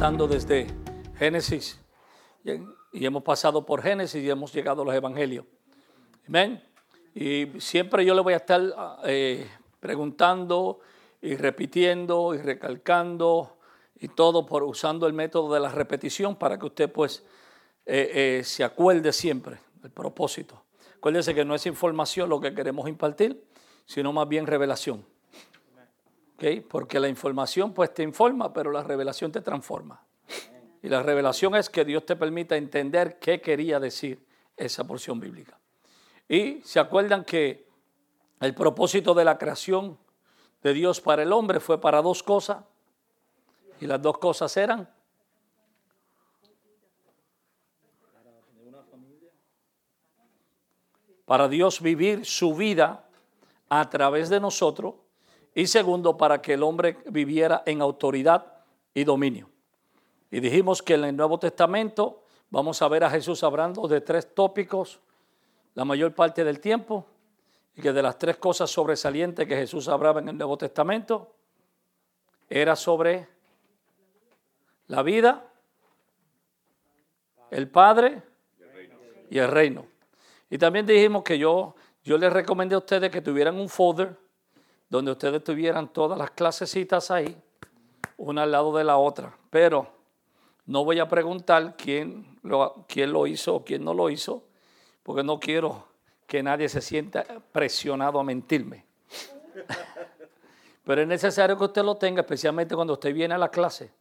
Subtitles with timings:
[0.00, 0.66] tratando desde
[1.18, 1.78] Génesis
[2.42, 5.44] y, hemos pasado por Génesis y hemos llegado a los evangelios.
[6.26, 6.64] Amén.
[7.14, 8.62] Y siempre yo le voy a estar
[9.04, 9.46] eh,
[9.78, 10.80] preguntando
[11.20, 13.58] y repitiendo y recalcando
[13.96, 17.22] y todo por usando el método de la repetición para que usted pues
[17.84, 20.64] eh, eh, se acuerde siempre del propósito.
[20.96, 23.44] Acuérdese que no es información lo que queremos impartir,
[23.84, 25.04] sino más bien revelación.
[26.40, 26.62] ¿Okay?
[26.62, 30.02] Porque la información pues te informa, pero la revelación te transforma.
[30.82, 34.24] Y la revelación es que Dios te permita entender qué quería decir
[34.56, 35.58] esa porción bíblica.
[36.26, 37.68] Y se acuerdan que
[38.40, 39.98] el propósito de la creación
[40.62, 42.64] de Dios para el hombre fue para dos cosas.
[43.78, 44.88] Y las dos cosas eran
[51.26, 53.04] para Dios vivir su vida
[53.68, 54.94] a través de nosotros
[55.54, 58.52] y segundo, para que el hombre viviera en autoridad
[58.94, 59.48] y dominio.
[60.30, 64.34] Y dijimos que en el Nuevo Testamento vamos a ver a Jesús hablando de tres
[64.34, 65.00] tópicos
[65.74, 67.06] la mayor parte del tiempo
[67.74, 71.34] y que de las tres cosas sobresalientes que Jesús hablaba en el Nuevo Testamento
[72.48, 73.28] era sobre
[74.88, 75.48] la vida,
[77.50, 78.22] el Padre
[79.30, 79.86] y el reino.
[80.48, 84.16] Y también dijimos que yo, yo les recomendé a ustedes que tuvieran un folder
[84.90, 87.34] donde ustedes tuvieran todas las clasecitas ahí,
[88.16, 89.34] una al lado de la otra.
[89.48, 89.88] Pero
[90.66, 94.44] no voy a preguntar quién lo, quién lo hizo o quién no lo hizo,
[95.04, 95.86] porque no quiero
[96.26, 98.84] que nadie se sienta presionado a mentirme.
[100.84, 103.92] Pero es necesario que usted lo tenga, especialmente cuando usted viene a la clase.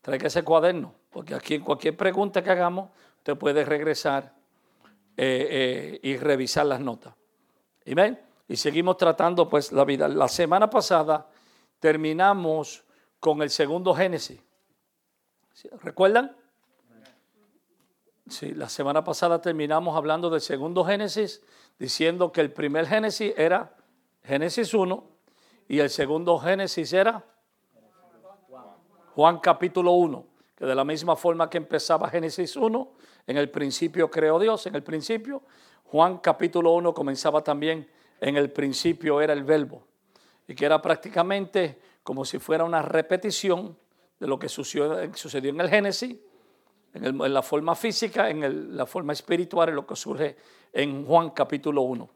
[0.00, 4.32] Traiga ese cuaderno, porque aquí en cualquier pregunta que hagamos, usted puede regresar
[5.16, 7.14] eh, eh, y revisar las notas.
[7.84, 7.94] ¿Y
[8.48, 10.08] Y seguimos tratando pues la vida.
[10.08, 11.28] La semana pasada
[11.80, 12.84] terminamos
[13.20, 14.40] con el segundo Génesis.
[15.82, 16.36] ¿Recuerdan?
[18.28, 21.42] Sí, la semana pasada terminamos hablando del segundo Génesis,
[21.78, 23.74] diciendo que el primer Génesis era
[24.24, 25.04] Génesis 1
[25.68, 27.24] y el segundo Génesis era
[29.14, 32.92] Juan capítulo 1, que de la misma forma que empezaba Génesis 1,
[33.28, 35.42] en el principio creó Dios, en el principio,
[35.84, 37.88] Juan capítulo 1 comenzaba también,
[38.20, 39.84] en el principio era el verbo,
[40.48, 43.76] y que era prácticamente como si fuera una repetición
[44.18, 46.16] de lo que sucedió, en el Génesis,
[46.94, 50.36] en, la forma física, en la forma espiritual, en lo que surge
[50.72, 52.08] en Juan capítulo 1.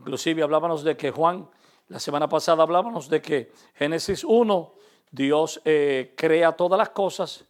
[0.00, 1.48] Inclusive hablábamos de que Juan,
[1.88, 4.74] la semana pasada hablábamos de que Génesis 1,
[5.10, 7.44] Dios eh, crea todas las cosas.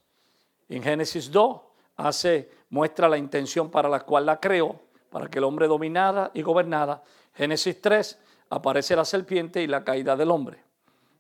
[0.68, 1.60] En Génesis 2
[1.96, 6.42] hace muestra la intención para la cual la creó, para que el hombre dominara y
[6.42, 7.02] gobernara.
[7.38, 8.18] Génesis 3
[8.50, 10.58] aparece la serpiente y la caída del hombre.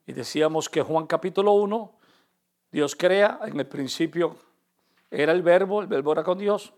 [0.04, 1.92] Y decíamos que Juan capítulo 1,
[2.72, 4.34] Dios crea, en el principio
[5.12, 6.72] era el verbo, el verbo era con Dios.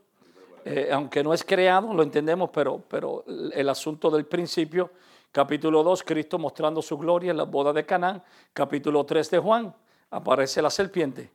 [0.67, 4.91] Eh, aunque no es creado, lo entendemos, pero, pero el asunto del principio,
[5.33, 8.23] capítulo 2, Cristo mostrando su gloria en la boda de Canaán,
[8.53, 9.75] capítulo 3 de Juan,
[10.11, 11.31] aparece la serpiente.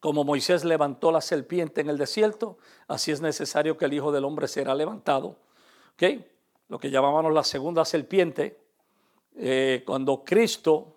[0.00, 2.58] Como Moisés levantó la serpiente en el desierto,
[2.88, 5.36] así es necesario que el Hijo del Hombre será levantado.
[5.94, 6.33] ¿Okay?
[6.68, 8.58] Lo que llamábamos la segunda serpiente,
[9.36, 10.96] eh, cuando Cristo,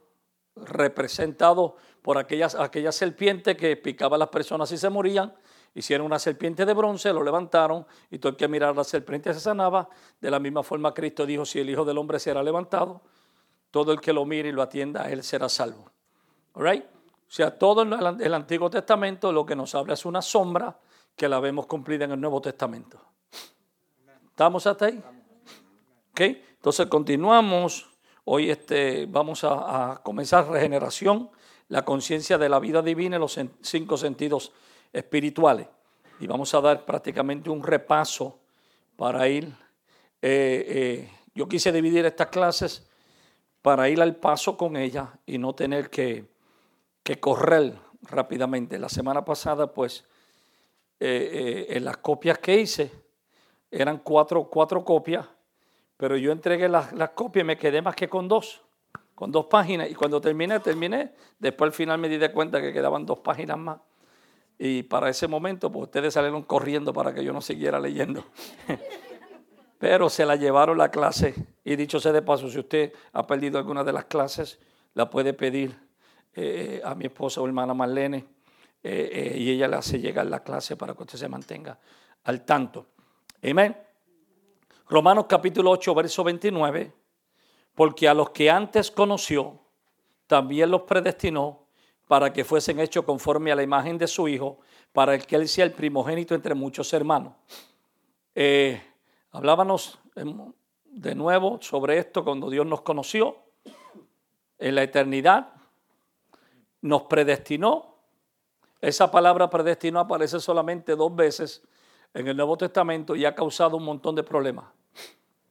[0.55, 5.35] representado por aquella, aquella serpiente que picaba a las personas y se morían,
[5.75, 9.39] hicieron una serpiente de bronce, lo levantaron y todo el que mirara la serpiente se
[9.39, 9.89] sanaba.
[10.19, 13.01] De la misma forma Cristo dijo, si el Hijo del Hombre será levantado,
[13.69, 15.91] todo el que lo mire y lo atienda, él será salvo.
[16.53, 16.83] All right?
[16.83, 20.79] O sea, todo el Antiguo Testamento lo que nos habla es una sombra
[21.15, 23.01] que la vemos cumplida en el Nuevo Testamento.
[24.29, 25.03] ¿Estamos hasta ahí?
[26.25, 27.89] Entonces continuamos.
[28.25, 31.29] Hoy este, vamos a, comenzar regeneración,
[31.69, 34.51] la conciencia de la vida divina en los cinco sentidos
[34.91, 35.67] espirituales.
[36.19, 38.39] Y vamos a dar prácticamente un repaso
[38.95, 39.45] para ir.
[40.21, 42.89] Eh, eh, yo quise dividir estas clases
[43.61, 46.25] para ir al paso con ellas y no tener que
[47.07, 48.77] que correr rápidamente.
[48.77, 50.03] La semana pasada, pues,
[50.99, 52.91] eh, en las copias que hice,
[53.71, 55.25] eran cuatro, cuatro copias,
[55.97, 58.61] pero yo entregué las, copias y me quedé más que con dos,
[59.15, 59.89] con dos páginas.
[59.89, 61.13] Y cuando terminé, terminé.
[61.39, 63.79] Después al final me di de cuenta que quedaban dos páginas más.
[64.59, 68.23] Y para ese momento, pues ustedes salieron corriendo para que yo no siguiera leyendo.
[69.79, 71.33] Pero se la llevaron la clase.
[71.63, 74.59] Y dicho sea de paso, si usted ha perdido alguna de las clases,
[74.93, 75.77] la puede pedir
[76.33, 78.17] eh, a mi esposa o hermana Marlene
[78.83, 81.79] eh, eh, y ella le hace llegar la clase para que usted se mantenga
[82.23, 82.87] al tanto.
[83.43, 83.75] Amén.
[84.89, 86.93] Romanos capítulo 8, verso 29,
[87.75, 89.59] porque a los que antes conoció,
[90.27, 91.67] también los predestinó
[92.07, 94.59] para que fuesen hechos conforme a la imagen de su Hijo,
[94.93, 97.33] para que Él sea el primogénito entre muchos hermanos.
[98.33, 98.81] Eh,
[99.31, 99.99] hablábamos
[100.85, 103.35] de nuevo sobre esto cuando Dios nos conoció
[104.57, 105.49] en la eternidad,
[106.79, 107.97] nos predestinó.
[108.79, 111.61] Esa palabra predestinó aparece solamente dos veces
[112.13, 114.76] en el Nuevo Testamento y ha causado un montón de problemas.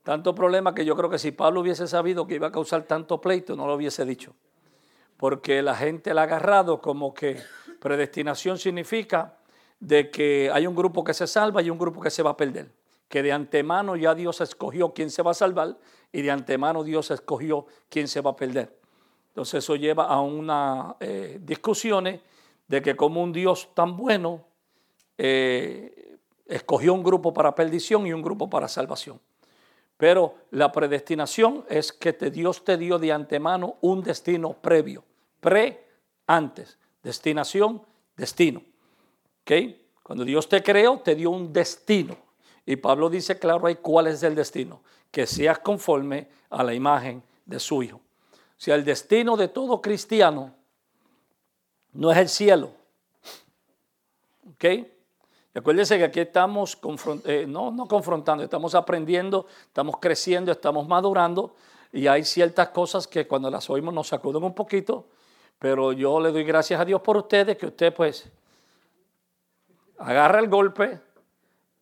[0.07, 3.19] Tanto problema que yo creo que si Pablo hubiese sabido que iba a causar tanto
[3.19, 4.33] pleito, no lo hubiese dicho
[5.17, 7.41] porque la gente la ha agarrado como que
[7.79, 9.37] predestinación significa
[9.79, 12.37] de que hay un grupo que se salva y un grupo que se va a
[12.37, 12.71] perder.
[13.09, 15.77] Que de antemano ya Dios escogió quién se va a salvar
[16.11, 18.77] y de antemano Dios escogió quién se va a perder.
[19.29, 22.21] Entonces eso lleva a unas eh, discusiones
[22.67, 24.45] de que como un Dios tan bueno
[25.17, 29.19] eh, escogió un grupo para perdición y un grupo para salvación.
[29.97, 35.03] Pero la predestinación es que Dios te dio de antemano un destino previo.
[35.39, 35.85] Pre,
[36.27, 36.77] antes.
[37.01, 37.81] Destinación,
[38.15, 38.61] destino.
[39.41, 39.51] ¿Ok?
[40.03, 42.15] Cuando Dios te creó, te dio un destino.
[42.65, 44.81] Y Pablo dice claro ahí cuál es el destino.
[45.09, 47.97] Que seas conforme a la imagen de su Hijo.
[47.97, 50.53] O sea, el destino de todo cristiano
[51.93, 52.71] no es el cielo.
[54.51, 54.65] ¿Ok?
[55.57, 56.77] Acuérdense que aquí estamos
[57.25, 61.55] eh, no, no confrontando, estamos aprendiendo, estamos creciendo, estamos madurando
[61.91, 65.07] y hay ciertas cosas que cuando las oímos nos sacuden un poquito,
[65.57, 68.29] pero yo le doy gracias a Dios por ustedes, que usted pues
[69.97, 70.99] agarra el golpe,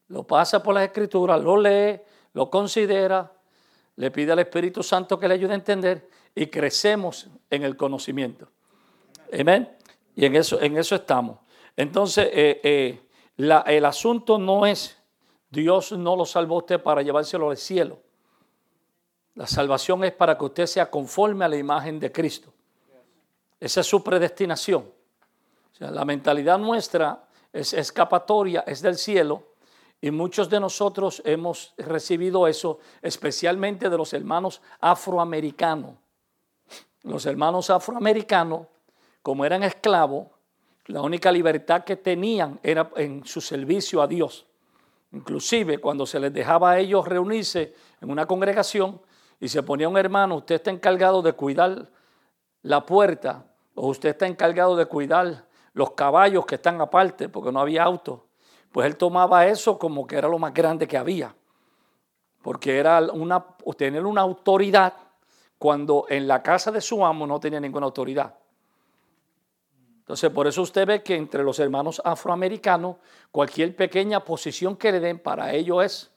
[0.08, 2.00] lo pasa por las escrituras, lo lee,
[2.32, 3.30] lo considera,
[3.98, 8.48] le pide al Espíritu Santo que le ayude a entender y crecemos en el conocimiento.
[9.38, 9.70] Amén.
[10.16, 11.40] Y en eso, en eso estamos.
[11.76, 13.05] Entonces, eh, eh,
[13.38, 14.98] el asunto no es,
[15.50, 18.00] Dios no lo salvó a usted para llevárselo al cielo.
[19.36, 22.54] La salvación es para que usted sea conforme a la imagen de Cristo.
[23.60, 24.90] Esa es su predestinación.
[25.80, 29.44] la mentalidad nuestra es escapatoria, es del cielo.
[30.02, 35.96] Y muchos de nosotros hemos recibido eso, especialmente de los hermanos afroamericanos.
[37.04, 38.68] Los hermanos afroamericanos,
[39.22, 40.28] como eran esclavos,
[40.88, 44.46] la única libertad que tenían era en su servicio a Dios.
[45.12, 49.02] Inclusive cuando se les dejaba a ellos reunirse en una congregación
[49.40, 51.90] y se ponía un hermano, usted está encargado de cuidar
[52.62, 57.60] la puerta o usted está encargado de cuidar los caballos que están aparte porque no
[57.60, 58.28] había auto.
[58.72, 61.34] Pues él tomaba eso como que era lo más grande que había.
[62.42, 63.44] Porque era una,
[63.78, 64.94] tener una autoridad
[65.58, 68.36] cuando en la casa de su amo no tenía ninguna autoridad.
[70.06, 72.98] Entonces, por eso usted ve que entre los hermanos afroamericanos,
[73.32, 76.12] cualquier pequeña posición que le den para ellos es,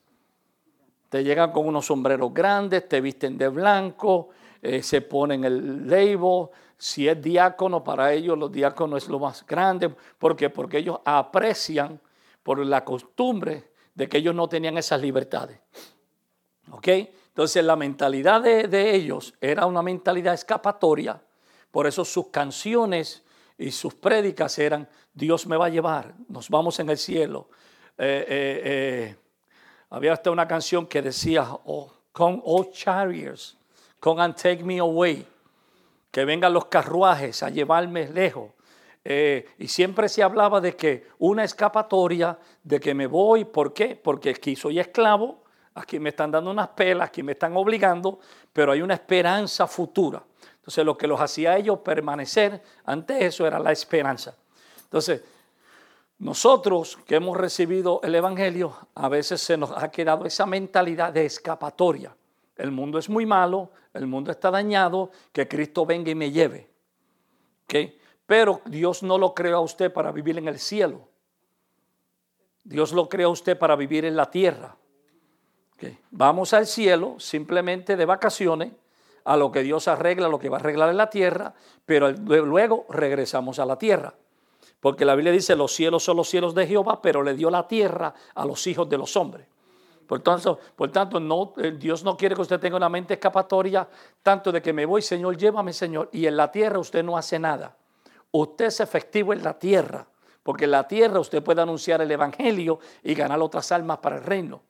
[1.08, 4.29] te llegan con unos sombreros grandes, te visten de blanco,
[4.61, 9.46] eh, se ponen el label, si es diácono, para ellos los diáconos es lo más
[9.46, 9.88] grande.
[10.19, 10.50] ¿Por qué?
[10.50, 11.99] Porque ellos aprecian
[12.43, 15.58] por la costumbre de que ellos no tenían esas libertades.
[16.73, 16.88] ¿Ok?
[16.88, 21.23] Entonces la mentalidad de, de ellos era una mentalidad escapatoria.
[21.70, 23.25] Por eso sus canciones
[23.58, 27.49] y sus prédicas eran, Dios me va a llevar, nos vamos en el cielo.
[27.99, 29.16] Eh, eh, eh,
[29.90, 33.59] había hasta una canción que decía, oh, con oh chariots,
[33.99, 35.26] come and take me away,
[36.12, 38.52] que vengan los carruajes a llevarme lejos.
[39.04, 43.97] y siempre se hablaba de que una escapatoria, de que me voy, ¿por qué?
[43.97, 45.44] Porque aquí soy esclavo,
[45.75, 48.21] aquí me están dando unas pelas, aquí me están obligando,
[48.52, 50.23] pero hay una esperanza futura.
[50.68, 54.37] Entonces lo que los hacía ellos permanecer ante eso era la esperanza.
[54.82, 55.22] Entonces,
[56.18, 61.25] nosotros que hemos recibido el Evangelio, a veces se nos ha quedado esa mentalidad de
[61.25, 62.14] escapatoria.
[62.54, 66.68] El mundo es muy malo, el mundo está dañado, que Cristo venga y me lleve.
[68.26, 71.08] Pero Dios no lo creó a usted para vivir en el cielo.
[72.62, 74.76] Dios lo creó a usted para vivir en la tierra.
[76.10, 78.72] Vamos al cielo simplemente de vacaciones
[79.28, 81.52] a lo que Dios arregla, lo que va a arreglar en la tierra,
[81.85, 84.14] pero luego regresamos a la tierra.
[84.80, 87.68] Porque la Biblia dice, los cielos son los cielos de Jehová, pero le dio la
[87.68, 89.47] tierra a los hijos de los hombres.
[90.06, 93.87] Por tanto, por tanto no, eh, Dios no quiere que usted tenga una mente escapatoria,
[94.23, 96.08] tanto de que me voy, Señor, llévame, Señor.
[96.11, 97.76] Y en la tierra usted no hace nada.
[98.30, 100.06] Usted es efectivo en la tierra,
[100.42, 104.25] porque en la tierra usted puede anunciar el Evangelio y ganar otras almas para el
[104.25, 104.62] reino.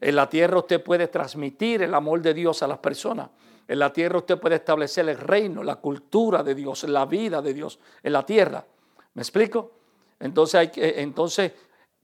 [0.00, 3.28] En la tierra usted puede transmitir el amor de Dios a las personas.
[3.70, 7.54] En la tierra usted puede establecer el reino, la cultura de Dios, la vida de
[7.54, 8.66] Dios en la tierra.
[9.14, 9.70] ¿Me explico?
[10.18, 11.52] Entonces, hay que, entonces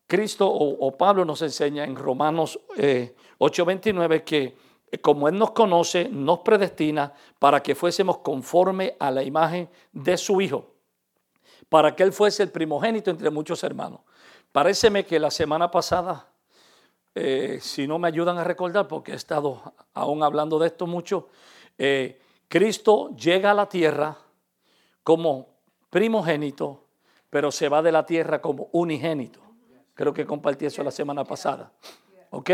[0.06, 4.56] Cristo o, Pablo nos enseña en Romanos 8:29 eh, que
[4.92, 10.16] eh, como Él nos conoce, nos predestina para que fuésemos conforme a la imagen de
[10.16, 10.70] su Hijo.
[11.68, 14.02] para que él fuese el primogénito entre muchos hermanos.
[14.52, 16.28] Paréceme que la semana pasada,
[17.12, 21.28] eh, si no me ayudan a recordar, porque he estado aún hablando de esto mucho,
[21.78, 24.16] eh, Cristo llega a la tierra
[25.02, 25.48] como
[25.90, 26.84] primogénito,
[27.30, 29.40] pero se va de la tierra como unigénito.
[29.94, 31.72] Creo que compartí eso la semana pasada.
[32.30, 32.50] ¿Ok?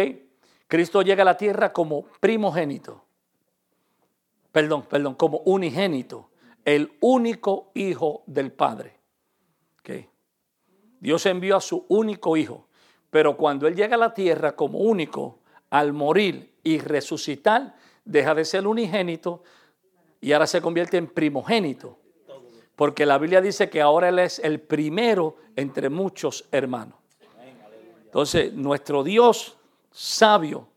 [0.68, 3.04] Cristo llega a la tierra como primogénito.
[4.52, 6.30] Perdón, perdón, como unigénito.
[6.64, 8.98] El único hijo del Padre.
[9.80, 9.90] ¿Ok?
[11.00, 12.68] Dios envió a su único hijo.
[13.10, 17.74] Pero cuando Él llega a la tierra como único, al morir y resucitar,
[18.04, 19.42] deja de ser unigénito
[20.20, 21.98] y ahora se convierte en primogénito.
[22.76, 26.98] Porque la Biblia dice que ahora Él es el primero entre muchos hermanos.
[28.04, 29.56] Entonces, nuestro Dios
[29.90, 30.68] sabio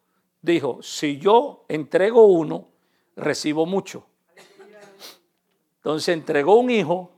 [0.41, 2.67] dijo, si yo entrego uno,
[3.15, 4.05] recibo mucho.
[5.77, 7.12] Entonces entregó un hijo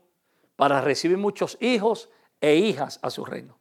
[0.55, 2.09] para recibir muchos hijos
[2.41, 3.57] e hijas a su reino.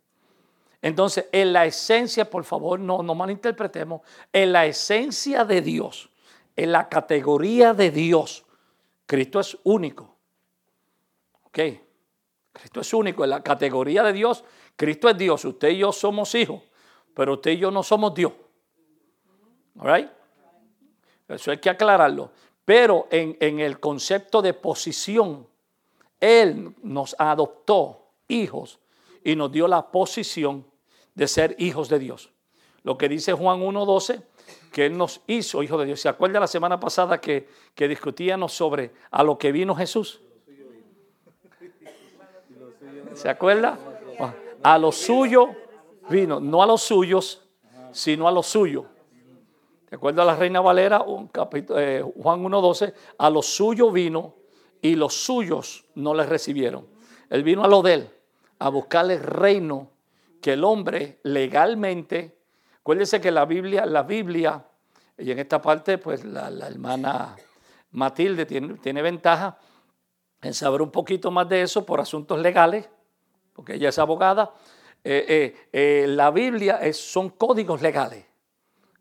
[0.82, 6.10] Entonces, en la esencia, por favor, no, no malinterpretemos, en la esencia de Dios,
[6.56, 8.44] en la categoría de Dios,
[9.06, 10.16] Cristo es único.
[11.44, 11.58] ¿Ok?
[12.52, 13.24] Cristo es único.
[13.24, 14.42] En la categoría de Dios,
[14.74, 15.44] Cristo es Dios.
[15.44, 16.62] Usted y yo somos hijos,
[17.14, 18.32] pero usted y yo no somos Dios.
[19.78, 20.10] ¿All
[21.28, 22.32] Eso hay que aclararlo.
[22.64, 25.46] Pero en, en el concepto de posición,
[26.18, 28.80] Él nos adoptó hijos
[29.22, 30.66] y nos dio la posición
[31.14, 32.30] de ser hijos de Dios.
[32.82, 34.22] Lo que dice Juan 1.12
[34.76, 36.02] que Él nos hizo hijo de Dios.
[36.02, 40.20] ¿Se acuerda la semana pasada que, que discutíamos sobre a lo que vino Jesús?
[43.14, 43.78] ¿Se acuerda?
[44.62, 45.48] A lo suyo
[46.10, 47.42] vino, no a los suyos,
[47.90, 48.84] sino a lo suyo.
[49.88, 51.02] ¿Se acuerda la Reina Valera?
[51.74, 54.34] Eh, Juan 1.12, a lo suyo vino
[54.82, 56.86] y los suyos no le recibieron.
[57.30, 58.10] Él vino a lo de él,
[58.58, 59.88] a buscar el reino
[60.42, 62.35] que el hombre legalmente
[62.86, 64.64] Acuérdese que la Biblia, la Biblia,
[65.18, 67.34] y en esta parte, pues la, hermana
[67.90, 69.58] Matilde tiene, tiene, ventaja
[70.40, 72.88] en saber un poquito más de eso por asuntos legales,
[73.52, 74.54] porque ella es abogada.
[75.02, 78.24] Eh, eh, eh, la Biblia es, son códigos legales.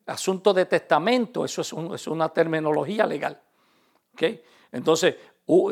[0.08, 3.40] Asunto de testamento, eso es, es una terminología legal.
[4.14, 4.42] ¿okay?
[4.72, 5.16] Entonces,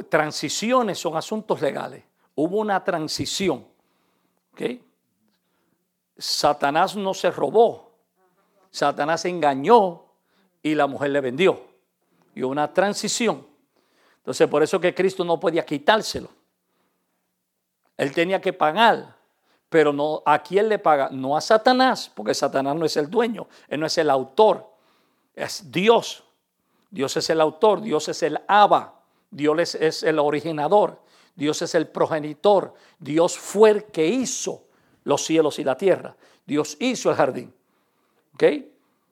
[0.08, 2.04] transiciones son asuntos legales.
[2.36, 3.66] Hubo una transición.
[4.52, 4.84] ¿okay?
[6.16, 7.93] Satanás no se robó
[8.74, 10.04] Satanás engañó
[10.64, 11.62] y la mujer le vendió.
[12.34, 13.46] Y una transición.
[14.18, 16.28] Entonces, por eso que Cristo no podía quitárselo.
[17.96, 19.16] Él tenía que pagar.
[19.70, 21.10] Pero no, ¿a quién le paga?
[21.12, 24.72] No a Satanás, porque Satanás no es el dueño, él no es el autor,
[25.34, 26.24] es Dios.
[26.92, 29.02] Dios es el autor, Dios es el Abba,
[29.32, 31.02] Dios es el originador,
[31.36, 34.66] Dios es el progenitor, Dios fue el que hizo
[35.04, 36.16] los cielos y la tierra,
[36.46, 37.54] Dios hizo el jardín.
[38.34, 38.44] ¿Ok?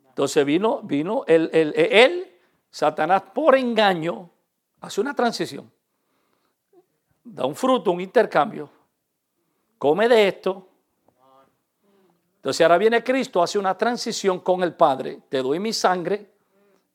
[0.10, 2.38] Entonces vino, vino él, él,
[2.70, 4.30] Satanás, por engaño,
[4.82, 5.72] hace una transición.
[7.24, 8.70] Da un fruto, un intercambio.
[9.78, 10.68] Come de esto.
[12.36, 15.20] Entonces ahora viene Cristo, hace una transición con el Padre.
[15.30, 16.30] Te doy mi sangre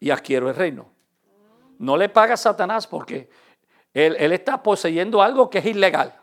[0.01, 0.91] y adquiero el reino.
[1.79, 3.31] No le paga a Satanás porque
[3.95, 6.15] él, él está poseyendo algo que es ilegal.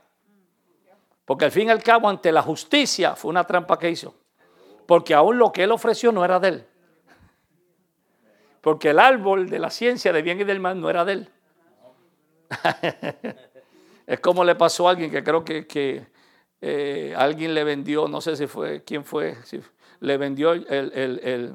[1.26, 4.23] Porque al fin y al cabo, ante la justicia, fue una trampa que hizo
[4.86, 6.66] porque aún lo que él ofreció no era de él.
[8.62, 11.30] Porque el árbol de la ciencia de bien y del mal no era de él.
[14.08, 16.06] es como le pasó a alguien que creo que,
[16.62, 19.60] eh, alguien le vendió, no sé si fue, quién fue, si
[20.00, 21.54] le vendió el,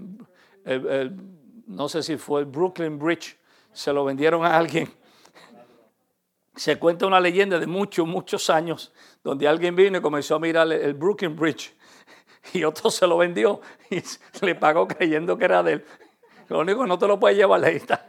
[1.67, 3.39] no sé si fue el Brooklyn Bridge,
[3.73, 4.91] se lo vendieron a alguien.
[6.57, 8.93] Se cuenta una leyenda de muchos, muchos años,
[9.23, 11.78] donde alguien vino y comenzó a mirar el Brooklyn Bridge
[12.53, 14.03] y otro se lo vendió y
[14.45, 15.85] le pagó creyendo que era de él.
[16.49, 18.07] Lo único que no te lo puedes llevar, ahí está.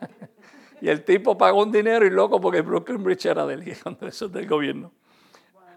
[0.81, 3.67] Y el tipo pagó un dinero y loco porque Brooklyn Bridge era de él,
[4.01, 4.91] eso es del gobierno.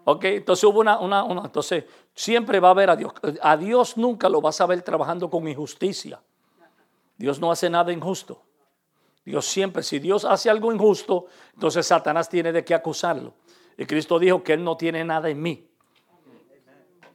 [0.05, 3.13] Ok, entonces hubo una, una, una, entonces siempre va a haber a Dios.
[3.41, 6.21] A Dios nunca lo vas a ver trabajando con injusticia.
[7.17, 8.43] Dios no hace nada injusto.
[9.25, 13.35] Dios siempre, si Dios hace algo injusto, entonces Satanás tiene de qué acusarlo.
[13.77, 15.69] Y Cristo dijo que Él no tiene nada en mí.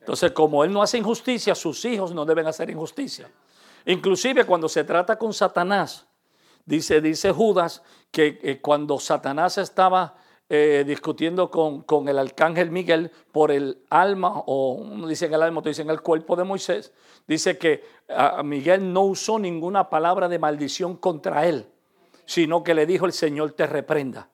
[0.08, 3.30] Entonces, como Él no hace injusticia, sus hijos no deben hacer injusticia.
[3.86, 6.08] Inclusive cuando se trata con Satanás,
[6.66, 10.16] dice, dice Judas que eh, cuando Satanás estaba
[10.48, 15.42] eh, discutiendo con, con, el arcángel Miguel por el alma, o uno dice en el
[15.42, 16.94] alma, otro dice en el cuerpo de Moisés,
[17.28, 17.84] dice que
[18.46, 21.68] Miguel no usó ninguna palabra de maldición contra él,
[22.24, 24.30] sino que le dijo el Señor te reprenda.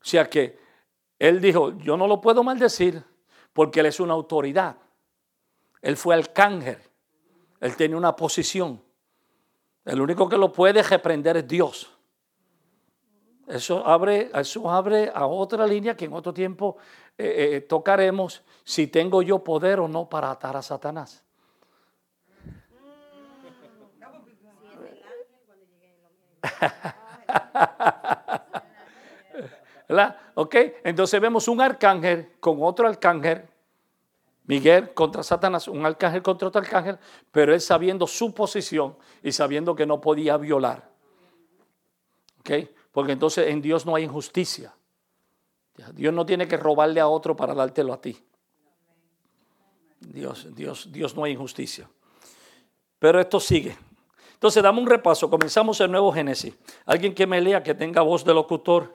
[0.00, 0.56] O sea que
[1.18, 3.02] Él dijo, yo no lo puedo maldecir
[3.52, 4.76] porque Él es una autoridad.
[5.84, 6.78] Él fue arcángel.
[7.60, 8.82] Él tiene una posición.
[9.84, 11.90] El único que lo puede reprender es Dios.
[13.46, 16.78] Eso abre, eso abre a otra línea que en otro tiempo
[17.18, 21.22] eh, eh, tocaremos si tengo yo poder o no para atar a Satanás.
[30.84, 33.42] Entonces vemos un arcángel con otro arcángel,
[34.44, 36.98] Miguel contra Satanás, un arcángel contra otro arcángel,
[37.30, 40.90] pero él sabiendo su posición y sabiendo que no podía violar.
[42.40, 42.50] ¿Ok?
[42.92, 44.74] Porque entonces en Dios no hay injusticia.
[45.94, 48.16] Dios no tiene que robarle a otro para dártelo a ti.
[50.00, 51.88] Dios, Dios, Dios no hay injusticia.
[52.98, 53.76] Pero esto sigue.
[54.34, 55.30] Entonces, damos un repaso.
[55.30, 56.54] Comenzamos el nuevo Génesis.
[56.84, 58.94] Alguien que me lea, que tenga voz de locutor.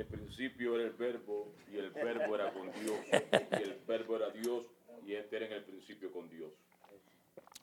[0.00, 4.30] El principio era el verbo, y el verbo era con Dios, y el verbo era
[4.30, 4.64] Dios,
[5.04, 6.50] y este era en el principio con Dios.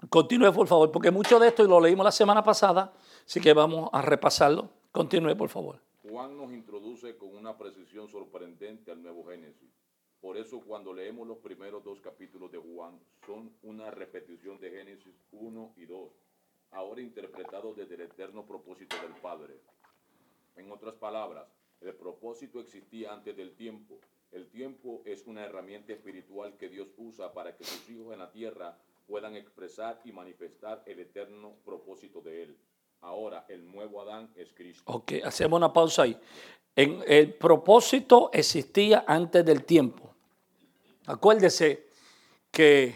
[0.07, 2.93] Continúe, por favor, porque mucho de esto lo leímos la semana pasada,
[3.25, 4.69] así que vamos a repasarlo.
[4.91, 5.79] Continúe, por favor.
[6.07, 9.71] Juan nos introduce con una precisión sorprendente al nuevo Génesis.
[10.21, 15.15] Por eso cuando leemos los primeros dos capítulos de Juan son una repetición de Génesis
[15.31, 16.11] 1 y 2,
[16.73, 19.55] ahora interpretados desde el eterno propósito del Padre.
[20.55, 21.47] En otras palabras,
[21.81, 23.99] el propósito existía antes del tiempo.
[24.31, 28.31] El tiempo es una herramienta espiritual que Dios usa para que sus hijos en la
[28.31, 32.57] tierra puedan expresar y manifestar el eterno propósito de Él.
[33.01, 34.83] Ahora, el nuevo Adán es Cristo.
[34.85, 36.17] Ok, hacemos una pausa ahí.
[36.75, 40.13] El propósito existía antes del tiempo.
[41.05, 41.87] Acuérdese
[42.51, 42.95] que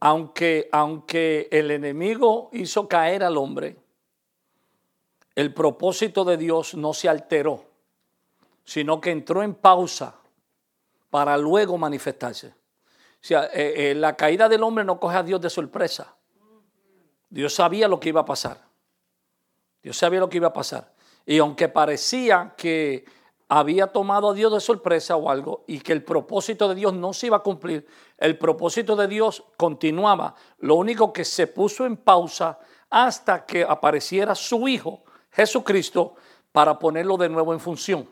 [0.00, 3.76] aunque, aunque el enemigo hizo caer al hombre,
[5.34, 7.71] el propósito de Dios no se alteró,
[8.64, 10.16] sino que entró en pausa
[11.10, 12.48] para luego manifestarse.
[12.48, 16.16] O sea, eh, eh, la caída del hombre no coge a Dios de sorpresa.
[17.28, 18.62] Dios sabía lo que iba a pasar.
[19.82, 20.92] Dios sabía lo que iba a pasar.
[21.24, 23.04] Y aunque parecía que
[23.48, 27.12] había tomado a Dios de sorpresa o algo y que el propósito de Dios no
[27.12, 30.34] se iba a cumplir, el propósito de Dios continuaba.
[30.58, 36.14] Lo único que se puso en pausa hasta que apareciera su Hijo, Jesucristo,
[36.50, 38.08] para ponerlo de nuevo en función.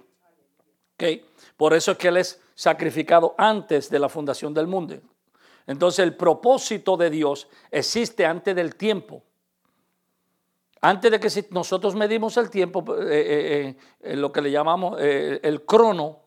[1.57, 4.97] Por eso es que Él es sacrificado antes de la fundación del mundo.
[5.67, 9.23] Entonces el propósito de Dios existe antes del tiempo.
[10.81, 15.65] Antes de que nosotros medimos el tiempo, eh, eh, eh, lo que le llamamos el
[15.67, 16.21] crono,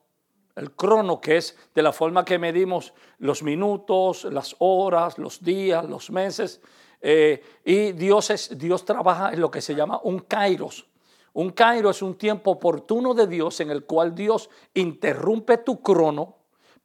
[0.55, 5.89] el crono que es de la forma que medimos los minutos, las horas, los días,
[5.89, 6.61] los meses,
[7.01, 10.85] y Dios, es, Dios trabaja en lo que se llama un kairos.
[11.33, 16.35] Un kairos es un tiempo oportuno de Dios en el cual Dios interrumpe tu crono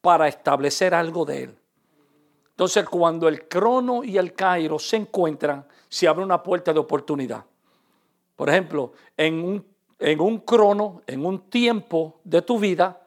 [0.00, 1.58] para establecer algo de él.
[2.50, 7.44] Entonces, cuando el crono y el kairos se encuentran, se abre una puerta de oportunidad.
[8.34, 9.66] Por ejemplo, en un,
[9.98, 13.00] en un crono, en un tiempo de tu vida,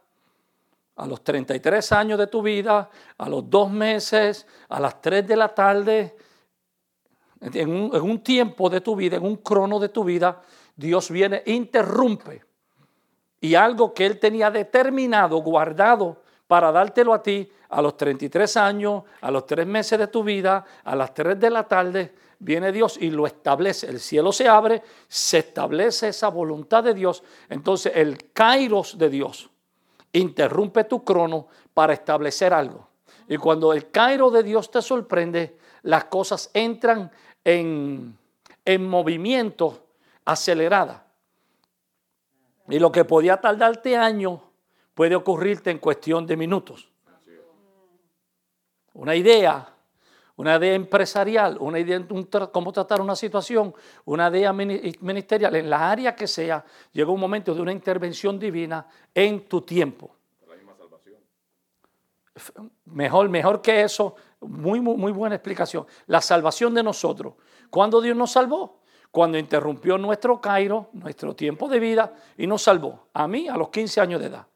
[0.95, 5.35] a los 33 años de tu vida, a los dos meses, a las 3 de
[5.35, 6.15] la tarde,
[7.41, 10.41] en un, en un tiempo de tu vida, en un crono de tu vida,
[10.75, 12.43] Dios viene, interrumpe.
[13.39, 19.03] Y algo que Él tenía determinado, guardado para dártelo a ti a los 33 años,
[19.21, 22.97] a los 3 meses de tu vida, a las 3 de la tarde, viene Dios
[22.99, 23.87] y lo establece.
[23.87, 27.23] El cielo se abre, se establece esa voluntad de Dios.
[27.49, 29.49] Entonces el kairos de Dios
[30.11, 32.87] interrumpe tu crono para establecer algo.
[33.27, 37.11] Y cuando el kairos de Dios te sorprende, las cosas entran
[37.43, 38.17] en,
[38.65, 39.85] en movimiento
[40.25, 41.07] acelerada.
[42.67, 44.39] Y lo que podía tardarte años
[44.93, 46.89] puede ocurrirte en cuestión de minutos.
[48.93, 49.71] Una idea
[50.41, 55.91] una idea empresarial, una idea de cómo tratar una situación, una idea ministerial, en la
[55.91, 60.15] área que sea, llega un momento de una intervención divina en tu tiempo.
[60.47, 61.21] La misma salvación.
[62.85, 65.85] Mejor, mejor que eso, muy, muy, muy buena explicación.
[66.07, 67.35] La salvación de nosotros.
[67.69, 68.80] ¿Cuándo Dios nos salvó?
[69.11, 73.07] Cuando interrumpió nuestro Cairo, nuestro tiempo de vida, y nos salvó.
[73.13, 74.47] A mí, a los 15 años de edad.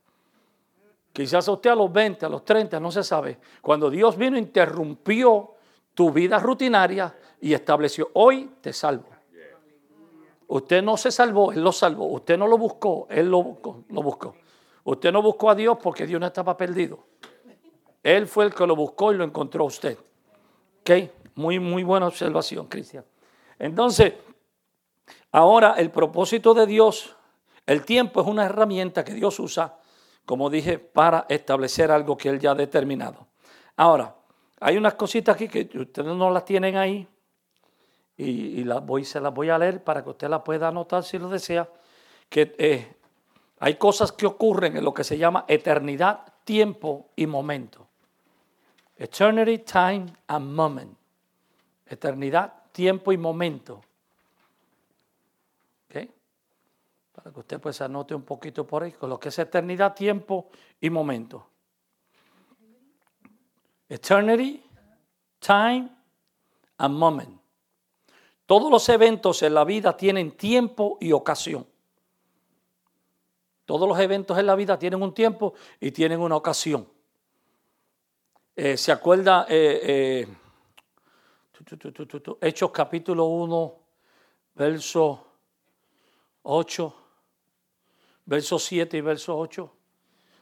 [1.12, 3.38] Quizás a usted a los 20, a los 30, no se sabe.
[3.62, 5.52] Cuando Dios vino, interrumpió
[5.94, 9.06] tu vida rutinaria y estableció, hoy te salvo.
[10.48, 12.06] Usted no se salvó, Él lo salvó.
[12.08, 13.84] Usted no lo buscó, Él lo buscó.
[13.90, 14.36] Lo buscó.
[14.84, 17.00] Usted no buscó a Dios porque Dios no estaba perdido.
[18.04, 19.98] Él fue el que lo buscó y lo encontró a usted.
[20.82, 20.92] ¿Ok?
[21.36, 23.04] Muy, muy buena observación, Cristian.
[23.58, 24.14] Entonces,
[25.38, 27.16] ahora el propósito de Dios
[27.66, 29.80] El tiempo es una herramienta que Dios usa,
[30.26, 33.28] como dije, para establecer algo que Él ya ha determinado.
[33.76, 34.16] Ahora,
[34.60, 37.08] hay unas cositas aquí que ustedes no las tienen ahí
[38.18, 41.18] y, las voy, se las voy a leer para que usted las pueda anotar si
[41.18, 41.70] lo desea,
[42.30, 42.96] que eh,
[43.60, 47.88] hay cosas que ocurren en lo que se llama eternidad, tiempo y momento.
[48.98, 50.98] Eternity, time and moment.
[51.86, 53.82] Eternidad, tiempo y momento.
[55.90, 56.10] ¿Ok?
[57.26, 60.48] Para que usted pues anote un poquito por ahí con lo que es eternidad, tiempo
[60.80, 61.50] y momento.
[63.90, 64.64] Eternity,
[65.40, 65.90] time
[66.78, 67.42] and moment.
[68.46, 71.66] Todos los eventos en la vida tienen tiempo y ocasión.
[73.66, 76.88] Todos los eventos en la vida tienen un tiempo y tienen una ocasión.
[78.56, 79.48] Eh, ¿Se acuerda?
[79.50, 80.28] Eh, eh,
[82.42, 83.80] Hechos capítulo 1,
[84.54, 85.26] verso
[86.44, 86.96] 8,
[88.26, 89.72] verso 7 y verso 8.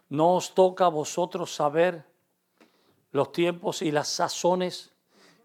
[0.09, 2.05] No os toca a vosotros saber
[3.11, 4.91] los tiempos y las sazones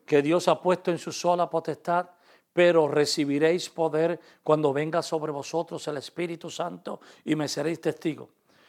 [0.06, 2.08] que Dios ha puesto en su sola potestad,
[2.52, 8.28] pero recibiréis poder cuando venga sobre vosotros el Espíritu Santo y me seréis testigos.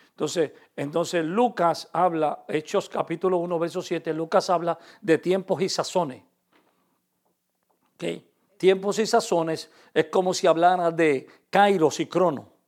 [0.09, 6.23] Entonces, entonces Lucas habla, Hechos capítulo 1, verso 7, Lucas habla de tiempos y sazones.
[7.95, 8.29] ¿Okay?
[8.57, 12.58] Tiempos y sazones es como si hablara de kairos y crono.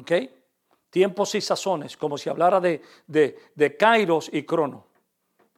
[0.00, 0.34] ¿Okay?
[0.90, 4.86] Tiempos y sazones, como si hablara de, de, kairos y crono.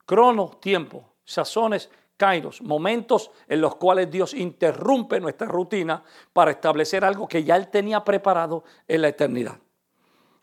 [0.06, 1.14] Crono, tiempo.
[1.24, 2.62] Sazones, kairos.
[2.62, 8.04] Momentos en los cuales Dios interrumpe nuestra rutina para establecer algo que ya Él tenía
[8.04, 9.58] preparado en la eternidad.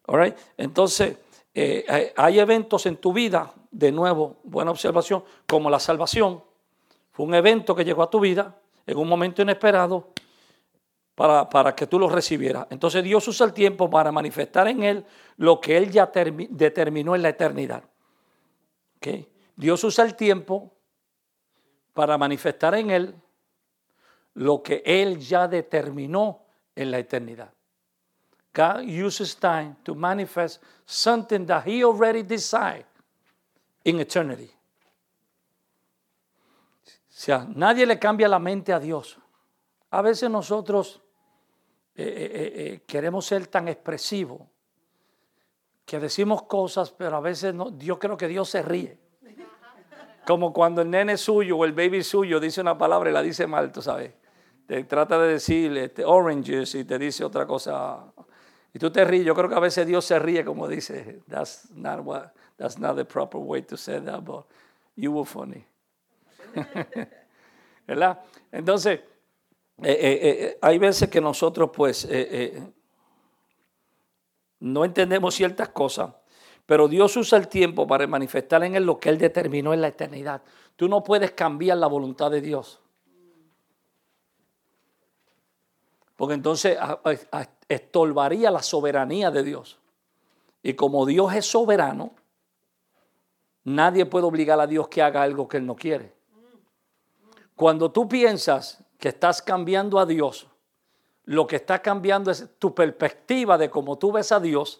[0.08, 1.18] All Entonces,
[1.54, 6.44] eh, hay eventos en tu vida, de nuevo, buena observación, como la salvación.
[7.12, 10.10] Fue un evento que llegó a tu vida en un momento inesperado
[11.16, 12.68] para, que tú lo recibieras.
[12.70, 15.06] Entonces Dios usa el tiempo para manifestar en él
[15.38, 17.84] lo que él ya determinó en la eternidad.
[18.98, 19.28] ¿Okay?
[19.56, 20.72] Dios usa el tiempo
[21.94, 23.16] para manifestar en él
[24.34, 26.46] lo que él ya determinó
[26.76, 27.52] en la eternidad.
[28.54, 32.86] God uses time to manifest something that he already decided
[33.84, 34.52] in eternity.
[36.86, 39.21] O sea, nadie le cambia la mente a Dios.
[39.92, 41.02] A veces nosotros
[41.96, 44.42] eh, eh, eh, queremos ser tan expresivos
[45.86, 48.98] que decimos cosas, pero a veces no, yo creo que Dios se ríe.
[50.26, 53.48] Como cuando el nene suyo o el baby suyo dice una palabra y la dice
[53.48, 54.14] mal, tú sabes.
[54.66, 58.14] Te trata de decir este, oranges y te dice otra cosa.
[58.74, 59.26] Y tú te ríes.
[59.26, 62.96] Yo creo que a veces Dios se ríe como dice, that's not, what, that's not
[62.96, 64.46] the proper way to say that, but
[64.96, 65.66] you were funny.
[67.88, 68.22] ¿Verdad?
[68.52, 69.02] Entonces,
[69.84, 72.08] eh, eh, eh, hay veces que nosotros pues
[74.60, 76.14] no entendemos ciertas cosas,
[76.68, 79.88] pero Dios usa el tiempo para manifestar en Él lo que Él determinó en la
[79.88, 80.44] eternidad.
[80.76, 82.80] Tú no puedes cambiar la voluntad de Dios.
[86.16, 86.78] Porque entonces
[87.68, 89.80] estorbaría la soberanía de Dios.
[90.62, 92.12] Y como Dios es soberano,
[93.64, 96.14] nadie puede obligar a Dios que haga algo que Él no quiere.
[97.56, 100.46] Cuando tú piensas que estás cambiando a Dios,
[101.26, 104.80] lo que está cambiando es tu perspectiva de cómo tú ves a Dios,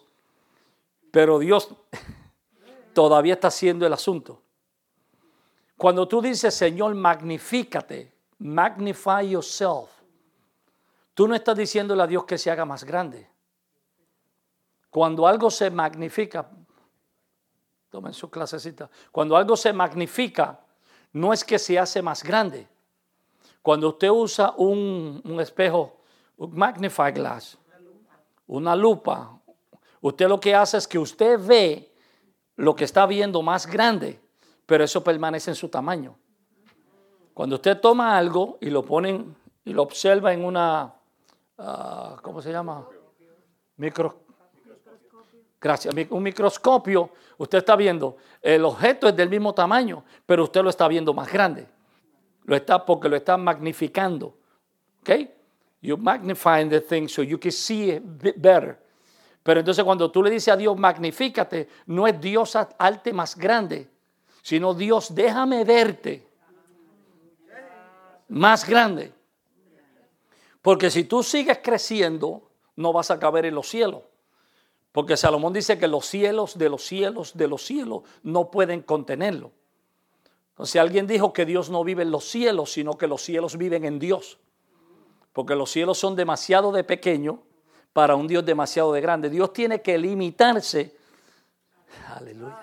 [1.10, 1.68] pero Dios
[2.94, 4.40] todavía está haciendo el asunto.
[5.76, 9.90] Cuando tú dices, Señor, magnifícate, magnify yourself,
[11.14, 13.28] tú no estás diciéndole a Dios que se haga más grande.
[14.88, 16.48] Cuando algo se magnifica,
[17.90, 20.60] tomen su clasecita, cuando algo se magnifica,
[21.12, 22.68] no es que se hace más grande,
[23.62, 25.96] cuando usted usa un, espejo,
[26.36, 27.56] un magnify glass,
[28.48, 29.38] una lupa,
[30.00, 31.92] usted lo que hace es que usted ve
[32.56, 34.20] lo que está viendo más grande,
[34.66, 36.16] pero eso permanece en su tamaño.
[37.32, 39.24] Cuando usted toma algo y lo pone
[39.64, 40.92] y lo observa en una,
[41.58, 42.86] ah, ¿cómo se llama?
[43.76, 44.16] Micro,
[45.60, 50.70] gracias, un microscopio, usted está viendo, el objeto es del mismo tamaño, pero usted lo
[50.70, 51.68] está viendo más grande.
[52.44, 54.34] Lo está porque lo está magnificando.
[55.00, 55.10] ¿Ok?
[55.80, 58.02] You're magnifying the thing so you can see it
[58.36, 58.78] better.
[59.42, 63.88] Pero entonces cuando tú le dices a Dios, magnifícate, no es Dios alte más grande,
[64.40, 66.24] sino Dios, déjame verte
[68.28, 69.12] más grande.
[70.62, 74.02] Porque si tú sigues creciendo, no vas a caber en los cielos.
[74.92, 79.50] Porque Salomón dice que los cielos de los cielos de los cielos no pueden contenerlo.
[80.52, 83.84] Entonces alguien dijo que Dios no vive en los cielos, sino que los cielos viven
[83.84, 84.38] en Dios.
[85.32, 87.42] Porque los cielos son demasiado de pequeño
[87.92, 89.30] para un Dios demasiado de grande.
[89.30, 90.94] Dios tiene que limitarse.
[92.14, 92.58] Aleluya.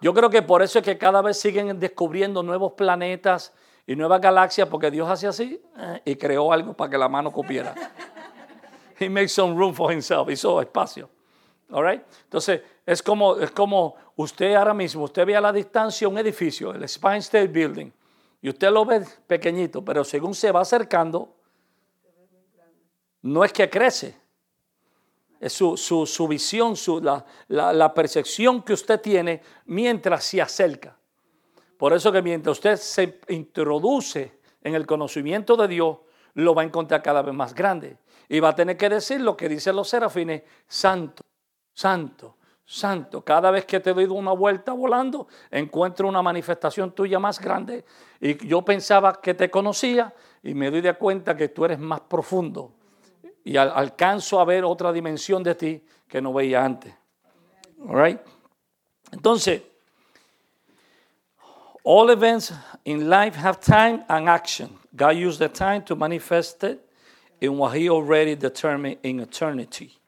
[0.00, 3.52] Yo creo que por eso es que cada vez siguen descubriendo nuevos planetas
[3.86, 7.32] y nuevas galaxias, porque Dios hace así eh, y creó algo para que la mano
[7.32, 7.74] cupiera.
[9.00, 11.08] He makes some room for himself, hizo espacio.
[11.70, 12.02] All right?
[12.24, 16.72] Entonces, es como, es como usted ahora mismo, usted ve a la distancia un edificio,
[16.72, 17.90] el Spine State Building,
[18.42, 21.36] y usted lo ve pequeñito, pero según se va acercando,
[23.22, 24.16] no es que crece,
[25.40, 30.96] es su, visión, su, la, la, percepción que usted tiene mientras se acerca.
[31.76, 35.98] Por eso que mientras usted se introduce en el conocimiento de Dios,
[36.34, 37.98] lo va a encontrar cada vez más grande.
[38.28, 41.22] Y va a tener que decir lo que dicen los serafines, santo,
[41.72, 42.37] santo,
[42.68, 43.22] santo.
[43.22, 47.84] Cada vez que te doy una vuelta volando, encuentro una manifestación tuya más grande.
[48.20, 52.00] Y yo pensaba que te conocía y me doy de cuenta que tú eres más
[52.02, 52.74] profundo
[53.42, 56.94] y alcanzo a ver otra dimensión de ti que no veía antes.
[57.88, 58.20] All
[59.12, 59.62] Entonces,
[61.82, 62.52] all events
[62.84, 64.78] in life have time and action.
[64.94, 66.80] God used the time to manifest it
[67.40, 69.98] in what He already determined in eternity.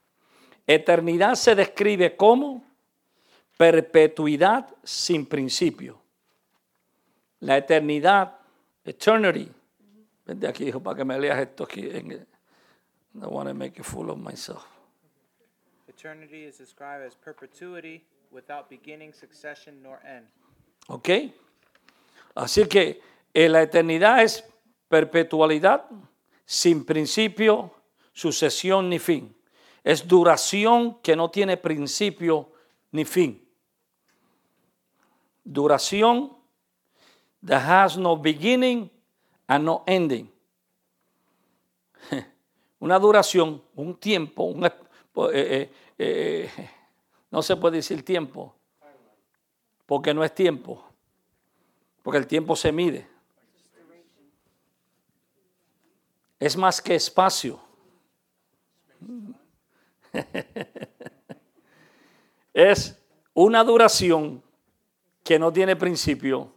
[0.73, 2.63] Eternidad se describe como
[3.57, 5.99] perpetuidad sin principio.
[7.41, 8.37] La eternidad,
[8.85, 9.51] eternity.
[10.25, 13.83] Vente aquí, hijo, para que me leas esto aquí en, I want to make a
[13.83, 14.63] fool of myself.
[15.89, 20.25] Eternity is described as perpetuity without beginning, succession, nor end.
[20.87, 21.09] ¿Ok?
[22.33, 23.01] Así que
[23.33, 24.45] eh, la eternidad es
[24.87, 25.85] perpetualidad
[26.45, 27.73] sin principio,
[28.13, 29.35] sucesión ni fin.
[29.83, 32.51] Es duración que no tiene principio
[32.91, 33.43] ni fin.
[35.43, 36.37] Duración
[37.43, 38.89] that has no beginning
[39.47, 40.31] and no ending.
[42.79, 44.71] una duración, un tiempo, eh,
[45.33, 46.69] eh, eh,
[47.29, 48.55] no se puede decir tiempo,
[49.85, 50.83] porque no es tiempo,
[52.03, 53.07] porque el tiempo se mide.
[56.39, 57.59] Es más que espacio.
[62.53, 62.97] es
[63.33, 64.43] una duración
[65.23, 66.53] que no tiene principio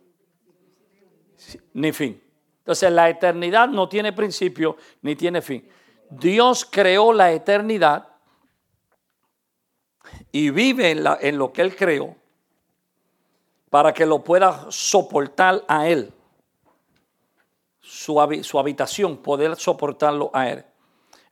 [1.72, 2.20] ni fin.
[2.58, 5.68] Entonces la eternidad no tiene principio ni tiene fin.
[6.10, 8.08] Dios creó la eternidad
[10.32, 12.16] y vive en, lo que Él creó
[13.70, 16.12] para que lo pueda soportar a Él.
[17.80, 20.64] Su, su, habitación, poder soportarlo a Él.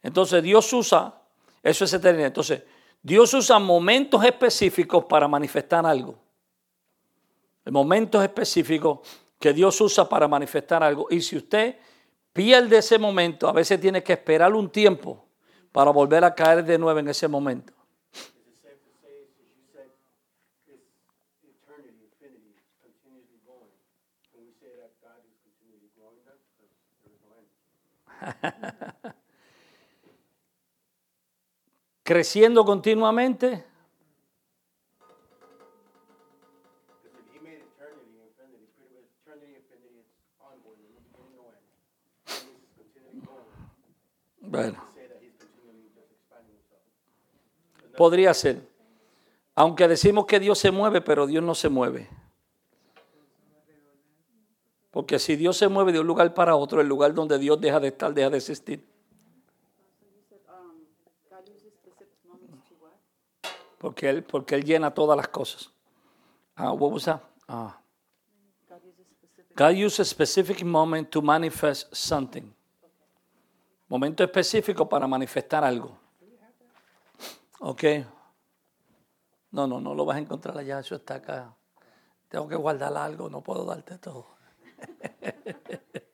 [0.02, 1.21] Entonces Dios usa,
[1.62, 2.28] eso es eternidad.
[2.28, 2.62] Entonces
[3.02, 6.18] Dios usa momentos específicos para manifestar algo.
[7.64, 9.00] Momentos específicos
[9.38, 11.06] que Dios usa para manifestar algo.
[11.10, 11.76] Y si usted
[12.32, 15.24] pierde ese momento, a veces tiene que esperar un tiempo
[15.72, 17.72] para volver a caer de nuevo en ese momento.
[32.12, 33.64] Creciendo continuamente.
[44.42, 44.84] Bueno.
[47.96, 48.60] Podría ser.
[49.54, 52.10] Aunque decimos que Dios se mueve, pero Dios no se mueve.
[54.90, 57.80] Porque si Dios se mueve de un lugar para otro, el lugar donde Dios deja
[57.80, 58.91] de estar, deja de existir.
[63.82, 65.70] Porque Él, porque él llena todas las cosas.
[66.56, 67.20] Ah, what was that?
[67.46, 67.78] Ah.
[69.54, 72.54] God uses a specific moment to manifest something
[73.92, 75.98] momento específico para manifestar algo.
[77.60, 77.84] ¿Ok?
[79.50, 81.54] No, no, no lo vas a encontrar allá, eso está acá.
[82.30, 84.28] Tengo que guardar algo, no puedo darte todo.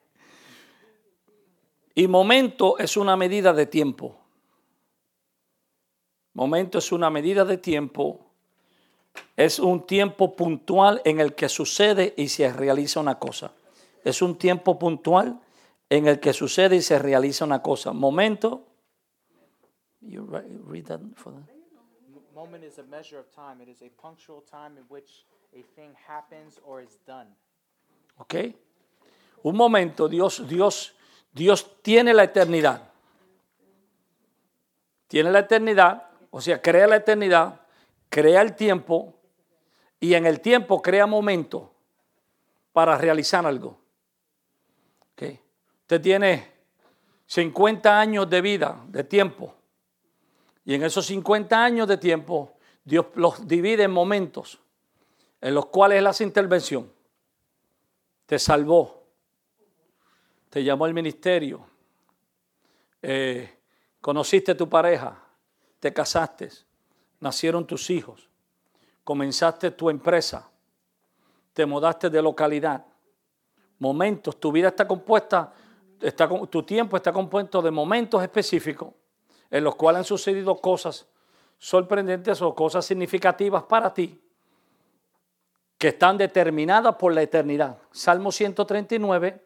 [1.94, 4.24] y momento es una medida de tiempo.
[6.38, 8.20] Momento es una medida de tiempo.
[9.36, 13.50] Es un tiempo puntual en el que sucede y se realiza una cosa.
[14.04, 15.40] Es un tiempo puntual
[15.90, 17.92] en el que sucede y se realiza una cosa.
[17.92, 18.62] Momento.
[20.00, 20.28] You
[20.64, 21.44] read that for them.
[22.32, 23.60] Moment is a measure of time.
[23.60, 27.34] It is a punctual time in which a thing happens or is done.
[28.18, 28.34] ¿Ok?
[29.42, 30.94] Un momento, Dios, Dios,
[31.32, 32.92] Dios tiene la eternidad.
[35.08, 37.60] Tiene la eternidad, o sea, crea la eternidad,
[38.08, 39.14] crea el tiempo
[40.00, 41.72] y en el tiempo crea momento
[42.72, 43.78] para realizar algo.
[45.12, 45.40] ¿Okay?
[45.82, 46.52] Usted tiene
[47.26, 49.54] 50 años de vida, de tiempo.
[50.64, 54.60] Y en esos 50 años de tiempo, Dios los divide en momentos
[55.40, 56.92] en los cuales Él intervención.
[58.26, 59.06] Te salvó,
[60.50, 61.66] te llamó al ministerio,
[63.00, 63.58] eh,
[64.00, 65.27] conociste a tu pareja,
[65.80, 66.50] te casaste,
[67.20, 68.28] nacieron tus hijos,
[69.04, 70.50] comenzaste tu empresa,
[71.52, 72.84] te mudaste de localidad.
[73.78, 75.52] Momentos, tu vida está compuesta,
[76.00, 78.92] está, tu tiempo está compuesto de momentos específicos
[79.50, 81.06] en los cuales han sucedido cosas
[81.58, 84.20] sorprendentes o cosas significativas para ti
[85.76, 87.78] que están determinadas por la eternidad.
[87.92, 89.44] Salmo 139,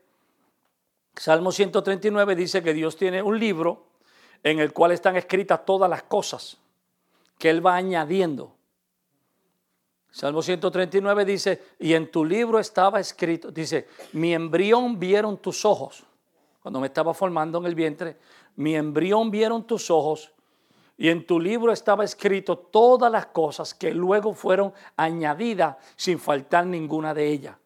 [1.15, 3.92] Salmo 139 dice que Dios tiene un libro
[4.43, 6.57] en el cual están escritas todas las cosas
[7.39, 8.55] que Él va añadiendo.
[10.11, 16.05] Salmo 139 dice, y en tu libro estaba escrito, dice, mi embrión vieron tus ojos,
[16.61, 18.19] cuando me estaba formando en el vientre,
[18.57, 20.33] mi embrión vieron tus ojos,
[20.99, 26.67] y en tu libro estaba escrito todas las cosas que luego fueron añadidas sin faltar
[26.67, 27.57] ninguna de ellas.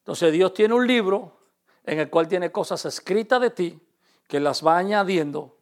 [0.00, 1.38] Entonces Dios tiene un libro
[1.84, 3.80] en el cual tiene cosas escritas de ti
[4.26, 5.57] que las va añadiendo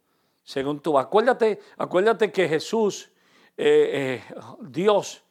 [0.46, 0.96] según tú.
[0.96, 3.10] Acuérdate, acuérdate que Jesús,
[3.56, 5.22] eh, eh, Dios,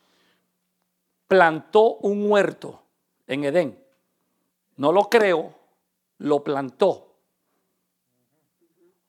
[1.28, 2.84] plantó un huerto
[3.25, 3.84] en Edén.
[4.75, 5.56] No lo creó,
[6.19, 7.15] lo plantó.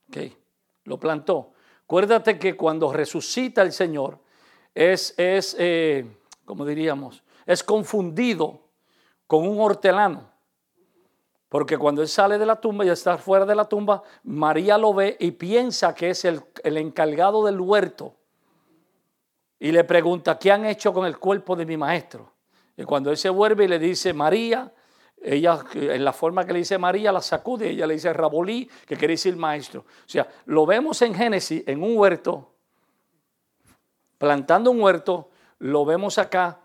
[0.07, 0.17] Ok,
[0.85, 1.51] lo plantó.
[1.83, 4.19] Acuérdate que cuando resucita el Señor,
[4.73, 6.05] es, es eh,
[6.45, 8.61] como diríamos, es confundido
[9.27, 10.31] con un hortelano.
[11.49, 14.93] Porque cuando él sale de la tumba y está fuera de la tumba, María lo
[14.93, 18.15] ve y piensa que es el, encargado del huerto.
[19.59, 22.33] Y le pregunta, ¿qué han hecho con el cuerpo de mi maestro?
[22.75, 24.71] Y cuando él se vuelve y le dice, María,
[25.21, 28.97] ella en la forma que le dice María la sacude, ella le dice Rabolí, que
[28.97, 29.81] quiere decir maestro.
[29.81, 32.53] O sea, lo vemos en Génesis, en un huerto,
[34.17, 35.29] plantando un huerto,
[35.59, 36.59] lo vemos acá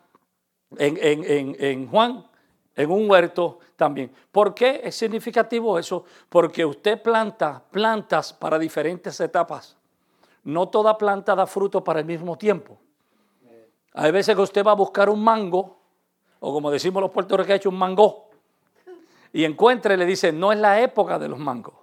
[0.76, 2.26] en, en, en Juan
[2.74, 4.12] en un huerto también.
[4.30, 6.04] ¿Por qué es significativo eso?
[6.28, 9.76] Porque usted planta plantas para diferentes etapas.
[10.44, 12.78] No toda planta da fruto para el mismo tiempo.
[13.94, 15.78] Hay veces que usted va a buscar un mango,
[16.40, 18.30] o como decimos los puertorriqueños, un mango,
[19.32, 21.74] y encuentra y le dice, no es la época de los mangos.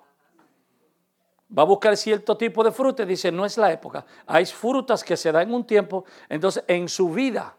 [1.58, 4.06] Va a buscar cierto tipo de fruta y dice, no es la época.
[4.28, 7.56] Hay frutas que se dan en un tiempo, entonces en su vida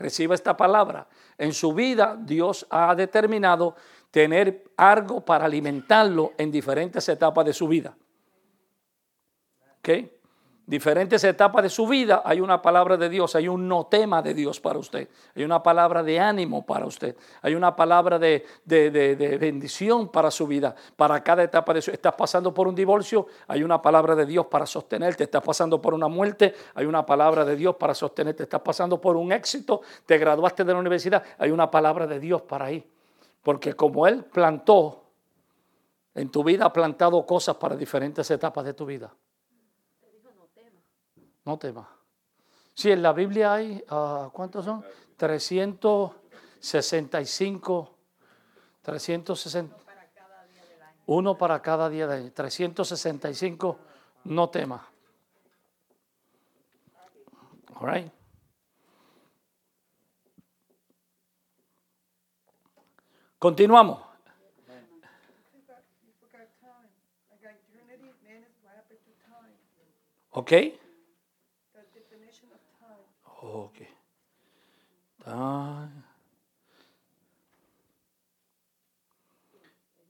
[0.00, 1.06] reciba esta palabra.
[1.38, 3.76] En su vida Dios ha determinado
[4.10, 7.96] tener algo para alimentarlo en diferentes etapas de su vida.
[9.78, 9.88] ¿Ok?
[10.70, 14.34] Diferentes etapas de su vida, hay una palabra de Dios, hay un no tema de
[14.34, 18.46] Dios para usted, hay una palabra de ánimo para usted, hay una palabra de,
[19.40, 23.64] bendición para su vida, para cada etapa de su Estás pasando por un divorcio, hay
[23.64, 27.56] una palabra de Dios para sostenerte, estás pasando por una muerte, hay una palabra de
[27.56, 31.68] Dios para sostenerte, estás pasando por un éxito, te graduaste de la universidad, hay una
[31.68, 32.88] palabra de Dios para ahí.
[33.42, 35.02] Porque como Él plantó,
[36.14, 39.12] en tu vida ha plantado cosas para diferentes etapas de tu vida.
[41.44, 41.88] No tema.
[42.74, 44.84] Sí, en la Biblia hay, uh, ¿cuántos son?
[45.16, 47.94] 365,
[48.82, 49.76] 360.
[51.06, 52.32] Uno para cada día del año.
[52.32, 53.78] 365,
[54.24, 54.88] no tema.
[57.74, 58.10] All right.
[63.38, 64.10] Continuamos.
[70.32, 70.52] Ok.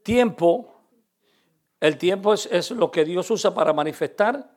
[0.03, 0.83] Tiempo,
[1.79, 4.57] el tiempo es, lo que Dios usa para manifestar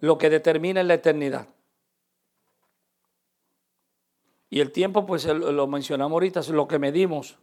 [0.00, 1.48] lo que determina la eternidad.
[4.50, 7.38] Y el tiempo, pues lo mencionamos ahorita, es lo que medimos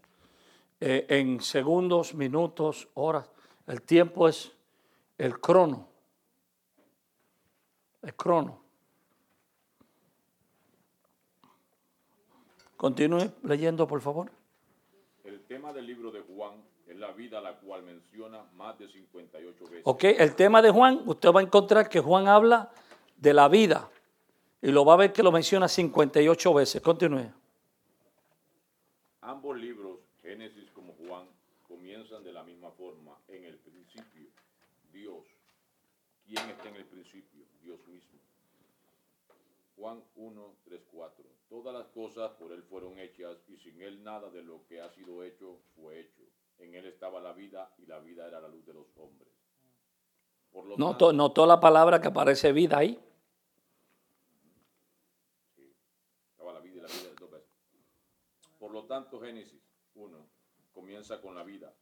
[0.80, 3.30] eh, en segundos, minutos, horas.
[3.68, 4.52] El tiempo es
[5.18, 5.88] el crono.
[8.02, 8.61] El crono.
[12.82, 14.32] Continúe leyendo, por favor.
[15.24, 19.66] El tema del libro de Juan es la vida la cual menciona más de 58
[19.66, 19.82] veces.
[19.84, 22.72] Ok, el tema de Juan, usted va a encontrar que Juan habla
[23.18, 23.88] de la vida
[24.64, 26.82] y lo va a ver que lo menciona 58 veces.
[26.82, 27.32] Continúe.
[29.22, 31.28] Ambos libros, Génesis como Juan,
[31.68, 33.16] comienzan de la misma forma.
[33.28, 34.28] En el principio,
[34.92, 35.24] Dios.
[36.26, 37.46] ¿Quién está en el principio?
[37.62, 38.18] Dios mismo.
[39.76, 41.31] Juan 1, 3, 4.
[41.52, 44.89] Todas las cosas por Él fueron hechas y sin Él nada de lo que ha
[44.89, 46.24] sido hecho fue hecho.
[46.60, 49.34] En Él estaba la vida y la vida era la luz de los hombres.
[50.49, 52.97] Por lo notó, tanto, notó la palabra que aparece vida ahí.
[58.58, 59.62] Por lo tanto, Génesis
[59.95, 60.26] 1
[60.72, 61.76] comienza con la vida.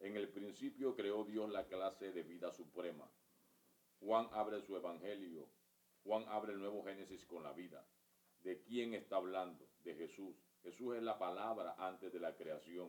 [0.00, 3.08] En el principio creó Dios la clase de vida suprema.
[4.00, 5.46] Juan abre su evangelio.
[6.02, 7.86] Juan abre el nuevo Génesis con la vida.
[8.42, 9.64] ¿De quién está hablando?
[9.84, 10.34] De Jesús.
[10.62, 12.88] Jesús es la palabra antes de la creación.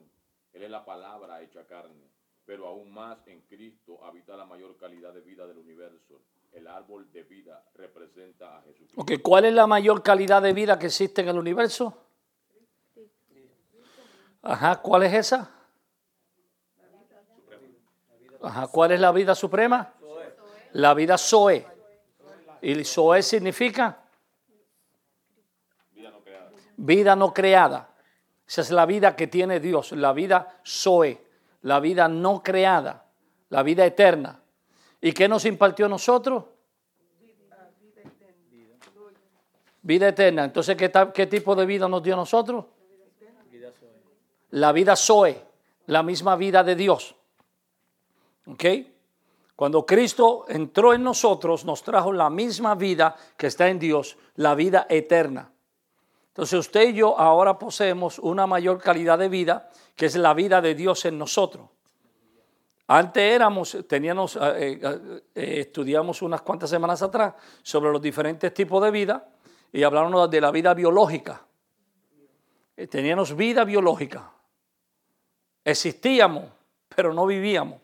[0.52, 2.10] Él es la palabra hecha carne.
[2.46, 6.22] Pero aún más en Cristo habita la mayor calidad de vida del universo.
[6.52, 9.02] El árbol de vida representa a Jesucristo.
[9.02, 11.98] Ok, ¿cuál es la mayor calidad de vida que existe en el universo?
[14.42, 15.50] Ajá, ¿cuál es esa?
[18.42, 19.94] Ajá, ¿cuál es la vida suprema?
[20.74, 21.66] La vida Zoe.
[22.62, 24.03] ¿Y Zoe significa?
[26.84, 27.96] Vida no creada.
[28.46, 31.26] Esa es la vida que tiene Dios, la vida Zoe,
[31.62, 33.06] la vida no creada,
[33.48, 34.42] la vida eterna.
[35.00, 36.44] ¿Y qué nos impartió a nosotros?
[39.82, 40.44] Vida eterna.
[40.44, 42.66] Entonces, ¿qué, qué tipo de vida nos dio a nosotros?
[44.50, 45.42] La vida Zoe,
[45.86, 47.16] la misma vida de Dios.
[48.46, 48.66] ¿Ok?
[49.56, 54.54] Cuando Cristo entró en nosotros, nos trajo la misma vida que está en Dios, la
[54.54, 55.53] vida eterna.
[56.34, 60.62] Entonces usted y yo ahora poseemos una mayor calidad de vida, que es la vida
[60.62, 61.70] de Dios en nosotros.
[62.88, 68.84] Antes éramos, teníamos, eh, eh, eh, estudiamos unas cuantas semanas atrás sobre los diferentes tipos
[68.84, 69.30] de vida
[69.72, 71.46] y hablábamos de la vida biológica.
[72.90, 74.32] Teníamos vida biológica.
[75.64, 76.46] Existíamos,
[76.96, 77.80] pero no vivíamos.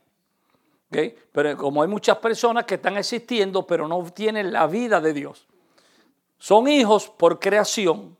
[0.91, 0.97] ¿ok?
[1.31, 5.47] Pero como hay muchas personas que están existiendo, pero no tienen la vida de Dios.
[6.39, 8.17] Son hijos por creación,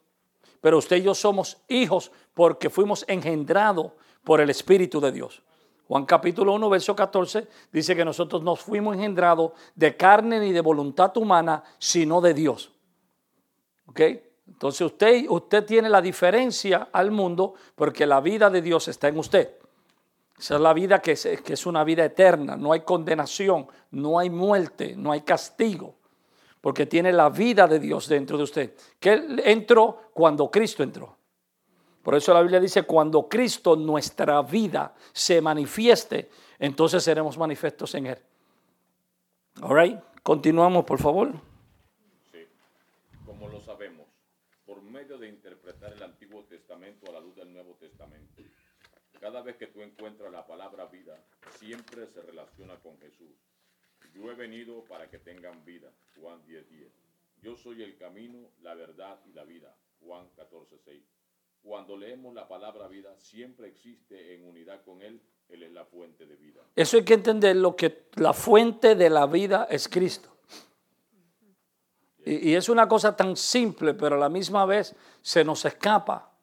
[0.62, 3.92] pero usted y yo somos hijos porque fuimos engendrados
[4.24, 5.42] por el Espíritu de Dios.
[5.88, 10.62] Juan capítulo 1, verso 14 dice que nosotros no fuimos engendrados de carne ni de
[10.62, 12.72] voluntad humana, sino de Dios.
[13.88, 14.02] ¿Ok?
[14.48, 19.18] Entonces usted, usted tiene la diferencia al mundo porque la vida de Dios está en
[19.18, 19.56] usted.
[20.38, 22.56] Esa es la vida que es, que es una vida eterna.
[22.56, 25.96] No hay condenación, no hay muerte, no hay castigo.
[26.62, 28.76] Porque tiene la vida de Dios dentro de usted.
[29.00, 29.14] Que
[29.46, 31.18] entró cuando Cristo entró.
[32.04, 38.08] Por eso la Biblia dice, cuando Cristo, nuestra vida, se manifieste, entonces seremos manifestos en
[38.08, 38.18] Él.
[39.62, 41.34] All right, continuamos, por favor.
[42.32, 42.40] Sí,
[43.26, 44.08] como lo sabemos,
[44.66, 48.42] por medio de interpretar el Antiguo Testamento a la luz del Nuevo Testamento.
[49.20, 51.22] Cada vez que tú encuentras la palabra vida,
[51.60, 53.36] siempre se relaciona con Jesús.
[54.14, 55.90] Yo he venido para que tengan vida,
[56.20, 56.92] Juan 10:10.
[57.42, 61.02] Yo soy el camino, la verdad y la vida, Juan 14:6.
[61.62, 66.26] Cuando leemos la palabra vida, siempre existe en unidad con Él, Él es la fuente
[66.26, 66.62] de vida.
[66.76, 70.38] Eso hay que entender lo que la fuente de la vida es Cristo.
[72.26, 76.34] Y, y es una cosa tan simple, pero a la misma vez se nos escapa.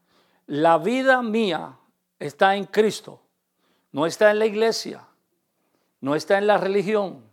[0.46, 1.78] La vida mía
[2.18, 3.20] está en Cristo,
[3.92, 5.06] no está en la iglesia,
[6.00, 7.26] no está en la religión,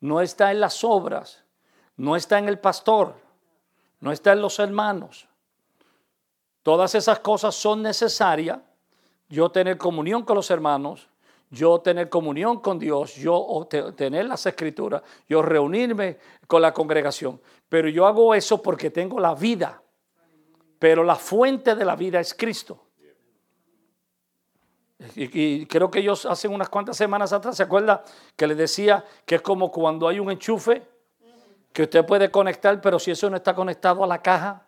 [0.00, 1.44] no está en las obras,
[1.96, 3.14] no está en el pastor,
[4.00, 5.28] no está en los hermanos.
[6.62, 8.58] Todas esas cosas son necesarias.
[9.28, 11.08] Yo tener comunión con los hermanos,
[11.50, 17.40] yo tener comunión con Dios, yo te- tener las escrituras, yo reunirme con la congregación.
[17.68, 19.82] Pero yo hago eso porque tengo la vida.
[20.78, 22.85] Pero la fuente de la vida es Cristo.
[25.14, 28.02] Y, creo que ellos hacen unas cuantas semanas atrás, ¿se acuerda?
[28.34, 30.82] Que les decía que es como cuando hay un enchufe
[31.72, 34.66] que usted puede conectar, pero si eso no está conectado a la caja,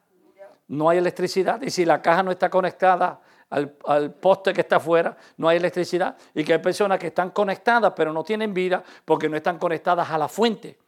[0.68, 1.62] no hay electricidad.
[1.62, 5.56] Y si la caja no está conectada al, al poste que está afuera, no hay
[5.56, 6.14] electricidad.
[6.34, 10.10] Y que hay personas que están conectadas, pero no tienen vida porque no están conectadas
[10.10, 10.78] a la fuente.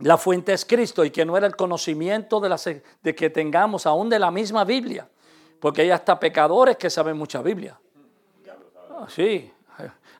[0.00, 2.60] La fuente es Cristo y que no era el conocimiento de, la,
[3.02, 5.08] de que tengamos aún de la misma Biblia.
[5.58, 7.80] Porque hay hasta pecadores que saben mucha Biblia.
[8.96, 9.52] Ah, sí.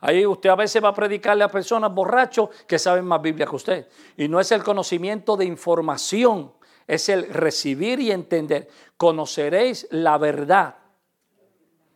[0.00, 3.56] Ahí usted a veces va a predicarle a personas borrachos que saben más Biblia que
[3.56, 3.88] usted.
[4.16, 6.52] Y no es el conocimiento de información,
[6.86, 8.68] es el recibir y entender.
[8.96, 10.76] Conoceréis la verdad.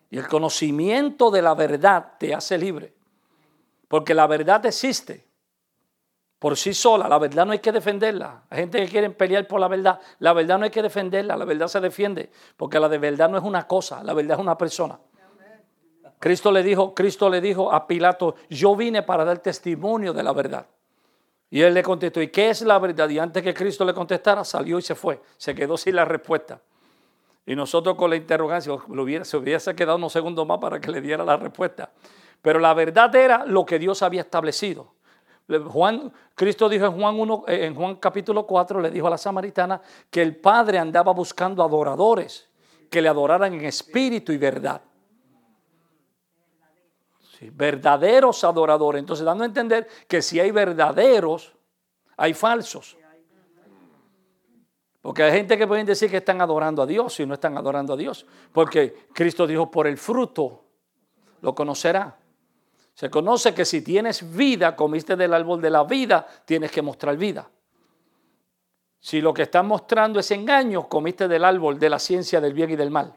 [0.08, 2.94] Y el conocimiento de la verdad te hace libre.
[3.86, 5.26] Porque la verdad existe
[6.38, 7.06] por sí sola.
[7.08, 8.44] La verdad no hay que defenderla.
[8.48, 10.00] Hay gente que quiere pelear por la verdad.
[10.18, 11.36] La verdad no hay que defenderla.
[11.36, 12.30] La verdad se defiende.
[12.56, 14.02] Porque la de verdad no es una cosa.
[14.02, 14.98] La verdad es una persona.
[16.20, 20.34] Cristo le dijo, Cristo le dijo a Pilato, yo vine para dar testimonio de la
[20.34, 20.66] verdad.
[21.48, 23.08] Y él le contestó, ¿y qué es la verdad?
[23.08, 25.20] Y antes que Cristo le contestara, salió y se fue.
[25.38, 26.60] Se quedó sin la respuesta.
[27.46, 30.90] Y nosotros con la interrogancia, lo hubiera, se hubiese quedado unos segundos más para que
[30.90, 31.90] le diera la respuesta.
[32.42, 34.92] Pero la verdad era lo que Dios había establecido.
[35.48, 39.18] Juan, Cristo dijo en Juan, 1, eh, en Juan capítulo 4, le dijo a la
[39.18, 42.48] samaritana que el Padre andaba buscando adoradores
[42.90, 44.82] que le adoraran en espíritu y verdad.
[47.41, 49.01] Verdaderos adoradores.
[49.01, 51.53] Entonces, dando a entender que si hay verdaderos,
[52.16, 52.97] hay falsos.
[55.01, 57.95] Porque hay gente que pueden decir que están adorando a Dios y no están adorando
[57.95, 58.26] a Dios.
[58.53, 60.64] Porque Cristo dijo, por el fruto
[61.41, 62.18] lo conocerá.
[62.93, 67.16] Se conoce que si tienes vida, comiste del árbol de la vida, tienes que mostrar
[67.16, 67.49] vida.
[68.99, 72.70] Si lo que estás mostrando es engaño, comiste del árbol de la ciencia del bien
[72.70, 73.14] y del mal.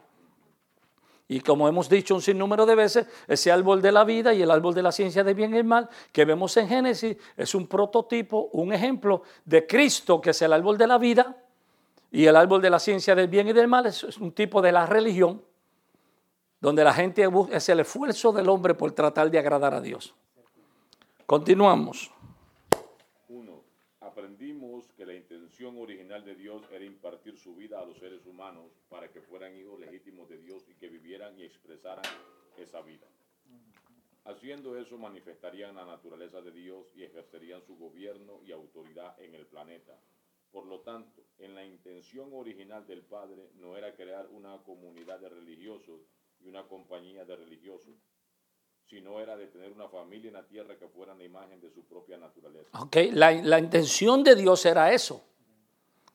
[1.26, 4.50] Y como hemos dicho un sinnúmero de veces, ese árbol de la vida y el
[4.50, 7.66] árbol de la ciencia del bien y el mal que vemos en Génesis es un
[7.66, 11.36] prototipo, un ejemplo de Cristo, que es el árbol de la vida,
[12.10, 14.70] y el árbol de la ciencia del bien y del mal es un tipo de
[14.70, 15.42] la religión,
[16.60, 20.14] donde la gente es el esfuerzo del hombre por tratar de agradar a Dios.
[21.26, 22.13] Continuamos.
[25.72, 29.80] Original de Dios era impartir su vida a los seres humanos para que fueran hijos
[29.80, 32.04] legítimos de Dios y que vivieran y expresaran
[32.58, 33.06] esa vida.
[34.24, 39.46] Haciendo eso manifestarían la naturaleza de Dios y ejercerían su gobierno y autoridad en el
[39.46, 39.98] planeta.
[40.50, 45.28] Por lo tanto, en la intención original del Padre no era crear una comunidad de
[45.28, 46.00] religiosos
[46.40, 47.94] y una compañía de religiosos,
[48.86, 51.84] sino era de tener una familia en la tierra que fuera la imagen de su
[51.84, 52.70] propia naturaleza.
[52.80, 55.22] Ok, la, la intención de Dios era eso.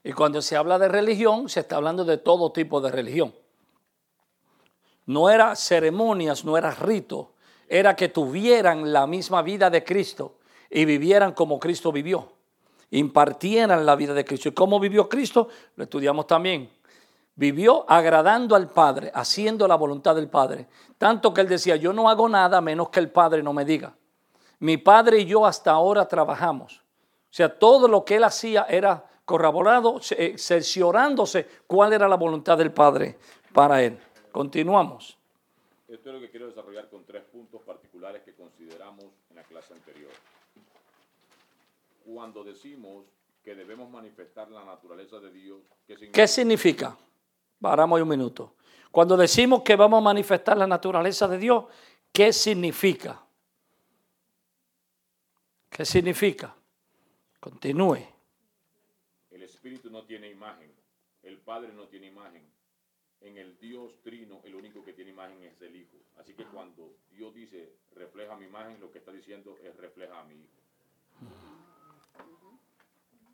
[0.03, 3.33] Y cuando se habla de religión, se está hablando de todo tipo de religión.
[5.05, 7.33] No era ceremonias, no era rito,
[7.67, 10.37] era que tuvieran la misma vida de Cristo
[10.69, 12.33] y vivieran como Cristo vivió.
[12.91, 14.49] Impartieran la vida de Cristo.
[14.49, 15.49] ¿Y cómo vivió Cristo?
[15.75, 16.71] Lo estudiamos también.
[17.35, 20.67] Vivió agradando al Padre, haciendo la voluntad del Padre.
[20.97, 23.95] Tanto que él decía, yo no hago nada menos que el Padre no me diga.
[24.59, 26.77] Mi Padre y yo hasta ahora trabajamos.
[26.77, 32.57] O sea, todo lo que él hacía era corroborado, eh, cerciorándose cuál era la voluntad
[32.57, 33.15] del Padre
[33.53, 33.95] para él.
[34.31, 35.19] Continuamos.
[35.87, 39.75] Esto es lo que quiero desarrollar con tres puntos particulares que consideramos en la clase
[39.75, 40.09] anterior.
[42.03, 43.05] Cuando decimos
[43.43, 46.11] que debemos manifestar la naturaleza de Dios, ¿qué significa?
[46.11, 46.97] ¿Qué significa?
[47.61, 48.55] Paramos un minuto.
[48.89, 51.65] Cuando decimos que vamos a manifestar la naturaleza de Dios,
[52.11, 53.23] ¿qué significa?
[55.69, 56.55] ¿Qué significa?
[57.39, 58.18] Continúe
[59.59, 60.71] espíritu no tiene imagen,
[61.21, 62.41] el Padre no tiene imagen.
[63.19, 65.97] En el Dios trino, el único que tiene imagen es el Hijo.
[66.17, 70.23] Así que cuando Dios dice refleja mi imagen, lo que está diciendo es refleja a
[70.23, 70.55] mi Hijo.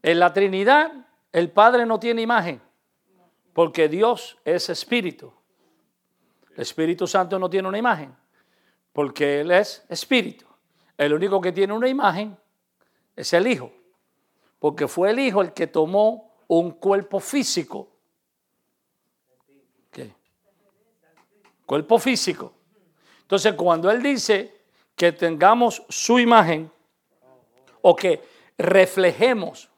[0.01, 0.91] En la Trinidad,
[1.31, 2.59] el Padre no tiene imagen,
[3.53, 5.31] porque Dios es espíritu.
[6.55, 8.15] El Espíritu Santo no tiene una imagen,
[8.93, 10.45] porque Él es espíritu.
[10.97, 12.35] El único que tiene una imagen
[13.15, 13.84] es el Hijo
[14.65, 17.87] porque fue el Hijo el que tomó un cuerpo físico.
[19.91, 20.11] ¿Qué?
[21.67, 22.51] Cuerpo físico.
[23.21, 24.63] Entonces, cuando Él dice
[24.95, 26.71] que tengamos su imagen
[27.83, 28.23] o que
[28.57, 29.69] reflejemos,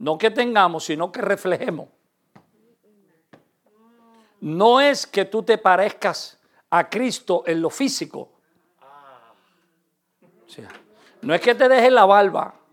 [0.00, 1.88] no que tengamos, sino que reflejemos,
[4.40, 8.28] no es que tú te parezcas a Cristo en lo físico.
[11.22, 12.63] no es que te dejes la barba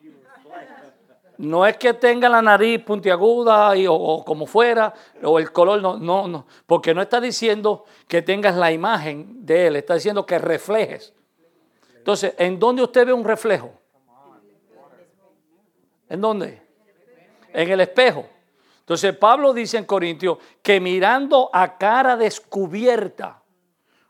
[1.42, 6.28] no es que tenga la nariz puntiaguda o, como fuera, o el color, no, no,
[6.28, 11.14] no, porque no está diciendo que tengas la imagen de Él, está diciendo que reflejes.
[11.96, 13.72] Entonces, ¿en dónde usted ve un reflejo?
[16.08, 16.62] ¿En dónde?
[17.52, 18.28] En el espejo.
[18.82, 23.42] Entonces, Pablo dice en Corintios que mirando a cara descubierta,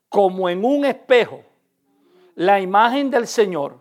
[0.09, 1.43] como en un espejo,
[2.35, 3.79] la imagen del Señor,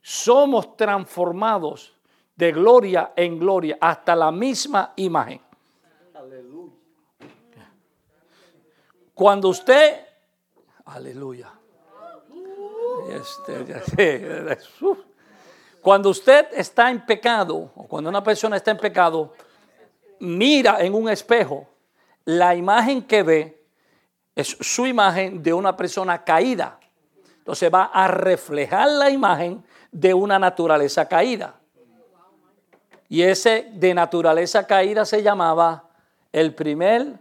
[0.00, 1.99] somos transformados
[2.40, 5.42] de gloria en gloria, hasta la misma imagen.
[9.12, 10.00] Cuando usted,
[10.86, 11.50] aleluya,
[13.10, 14.56] este,
[15.82, 19.34] cuando usted está en pecado, o cuando una persona está en pecado,
[20.20, 21.66] mira en un espejo,
[22.24, 23.62] la imagen que ve
[24.34, 26.80] es su imagen de una persona caída.
[27.36, 29.62] Entonces va a reflejar la imagen
[29.92, 31.59] de una naturaleza caída.
[33.10, 35.90] Y ese de naturaleza caída se llamaba
[36.30, 37.18] el primer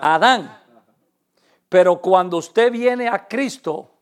[0.00, 0.58] Adán.
[1.68, 3.92] Pero cuando usted viene a Cristo,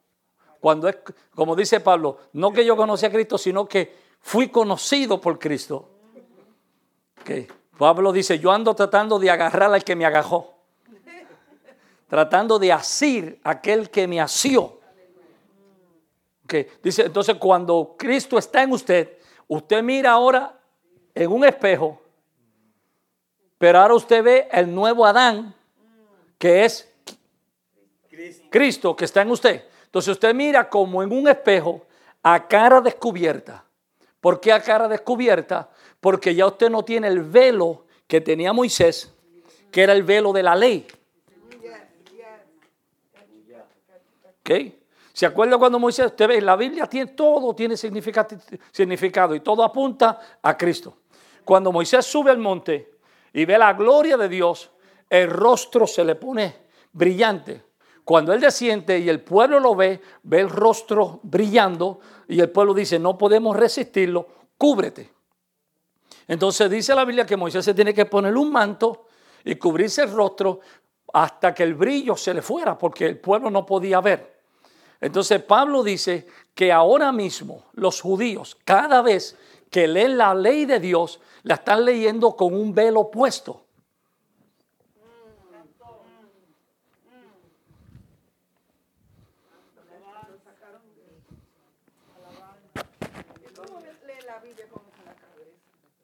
[0.58, 0.96] cuando es,
[1.34, 5.90] como dice Pablo, no que yo conocí a Cristo, sino que fui conocido por Cristo.
[7.76, 10.54] Pablo dice, yo ando tratando de agarrar al que me agajó.
[12.08, 14.80] Tratando de asir aquel que me asió.
[16.82, 20.58] Dice, entonces cuando Cristo está en usted, usted mira ahora
[21.14, 22.00] en un espejo,
[23.58, 25.54] pero ahora usted ve el nuevo Adán
[26.38, 26.92] que es
[28.50, 29.64] Cristo que está en usted.
[29.84, 31.86] Entonces usted mira como en un espejo
[32.22, 33.64] a cara descubierta.
[34.20, 35.70] ¿Por qué a cara descubierta?
[36.00, 39.12] Porque ya usted no tiene el velo que tenía Moisés,
[39.70, 40.86] que era el velo de la ley.
[45.12, 50.38] ¿Se acuerda cuando Moisés, usted ve, la Biblia tiene, todo tiene significado y todo apunta
[50.42, 50.96] a Cristo.
[51.44, 52.98] Cuando Moisés sube al monte
[53.32, 54.70] y ve la gloria de Dios,
[55.08, 56.56] el rostro se le pone
[56.92, 57.62] brillante.
[58.04, 62.74] Cuando él desciende y el pueblo lo ve, ve el rostro brillando y el pueblo
[62.74, 64.26] dice, no podemos resistirlo,
[64.58, 65.10] cúbrete.
[66.26, 69.06] Entonces dice la Biblia que Moisés se tiene que poner un manto
[69.44, 70.60] y cubrirse el rostro
[71.12, 74.40] hasta que el brillo se le fuera, porque el pueblo no podía ver.
[75.00, 79.36] Entonces Pablo dice que ahora mismo los judíos, cada vez
[79.72, 83.64] que leen la ley de Dios, la están leyendo con un velo puesto.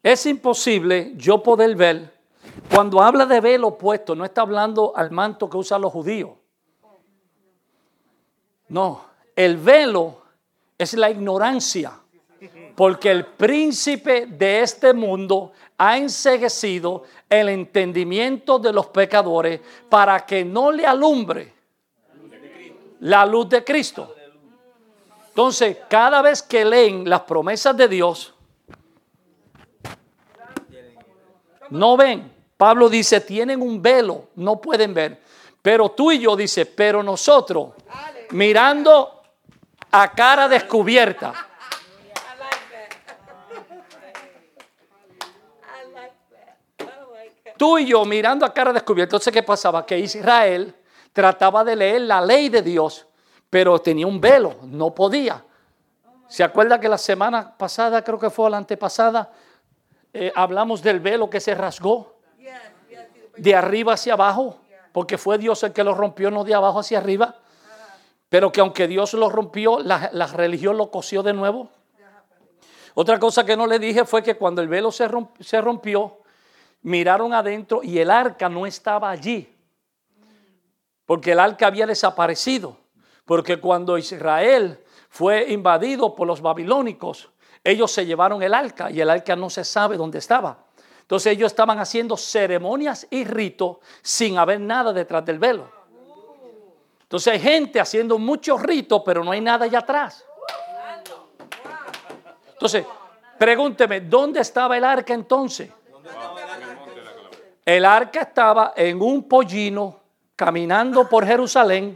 [0.01, 2.11] Es imposible yo poder ver,
[2.73, 6.31] cuando habla de velo puesto, no está hablando al manto que usan los judíos.
[8.69, 9.05] No,
[9.35, 10.23] el velo
[10.77, 11.99] es la ignorancia,
[12.79, 19.59] porque el príncipe de este mundo ha enseguecido el entendimiento de los pecadores
[19.89, 21.53] para que no le alumbre
[23.01, 24.15] la luz de Cristo.
[25.27, 28.33] Entonces, cada vez que leen las promesas de Dios,
[31.71, 32.31] no ven.
[32.55, 35.21] Pablo dice, tienen un velo, no pueden ver.
[35.61, 37.71] Pero tú y yo dice, pero nosotros,
[38.29, 39.21] mirando
[39.91, 41.47] a cara descubierta.
[47.59, 49.17] Tú y yo mirando a cara descubierta.
[49.17, 49.85] Entonces, ¿qué pasaba?
[49.85, 50.73] Que Israel
[51.11, 53.05] trataba de leer la ley de Dios,
[53.49, 55.43] pero tenía un velo, no podía.
[56.29, 59.33] ¿Se acuerda que la semana pasada, creo que fue la antepasada,
[60.13, 62.15] eh, hablamos del velo que se rasgó
[63.35, 64.61] de arriba hacia abajo,
[64.93, 67.35] porque fue Dios el que lo rompió, no de abajo hacia arriba,
[68.29, 71.69] pero que aunque Dios lo rompió, la, religión lo cosió de nuevo.
[72.93, 75.09] Otra cosa que no le dije fue que cuando el velo se
[75.59, 76.18] rompió,
[76.81, 79.55] miraron adentro y el arca no estaba allí,
[81.05, 82.77] porque el arca había desaparecido,
[83.25, 87.29] porque cuando Israel fue invadido por los babilónicos,
[87.63, 90.65] ellos se llevaron el arca y el arca no se sabe dónde estaba.
[91.01, 95.69] Entonces ellos estaban haciendo ceremonias y ritos sin haber nada detrás del velo.
[97.01, 100.23] Entonces hay gente haciendo muchos ritos, pero no hay nada allá atrás.
[102.53, 102.85] Entonces,
[103.39, 105.71] pregúnteme, ¿dónde estaba el arca entonces?
[107.69, 109.99] El arca estaba en un pollino
[110.35, 111.95] caminando por Jerusalén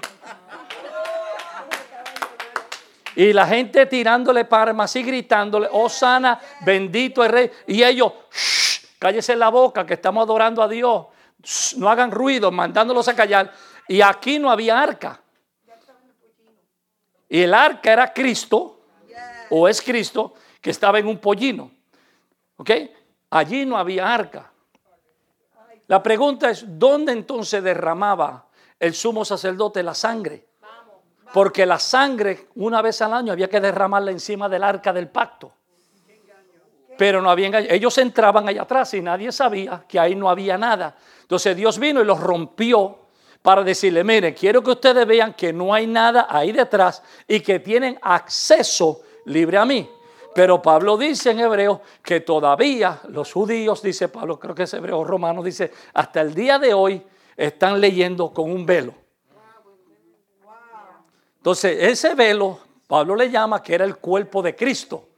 [3.16, 7.52] y la gente tirándole palmas y gritándole, oh sana, bendito el rey.
[7.66, 11.08] Y ellos, shh, cállese la boca que estamos adorando a Dios.
[11.78, 13.52] no hagan ruido, mandándolos a callar.
[13.88, 15.20] Y aquí no había arca.
[17.28, 18.80] Y el arca era Cristo,
[19.50, 21.72] o es Cristo, que estaba en un pollino.
[22.58, 22.70] ¿Ok?
[23.32, 24.53] Allí no había arca.
[25.88, 28.48] La pregunta es, ¿dónde entonces derramaba
[28.80, 30.48] el sumo sacerdote la sangre?
[31.34, 35.52] Porque la sangre una vez al año había que derramarla encima del arca del pacto.
[36.98, 37.68] Pero no había engaño.
[37.70, 40.96] Ellos entraban allá atrás y nadie sabía que ahí no había nada.
[41.22, 43.00] Entonces Dios vino y los rompió
[43.42, 47.60] para decirle, mire, quiero que ustedes vean que no hay nada ahí detrás y que
[47.60, 49.90] tienen acceso libre a mí.
[50.34, 55.04] Pero Pablo dice en hebreo que todavía los judíos, dice Pablo, creo que es hebreo
[55.04, 57.04] romano, dice, hasta el día de hoy
[57.38, 58.94] están leyendo con un velo.
[61.38, 65.10] Entonces, ese velo, Pablo le llama que era el cuerpo de Cristo.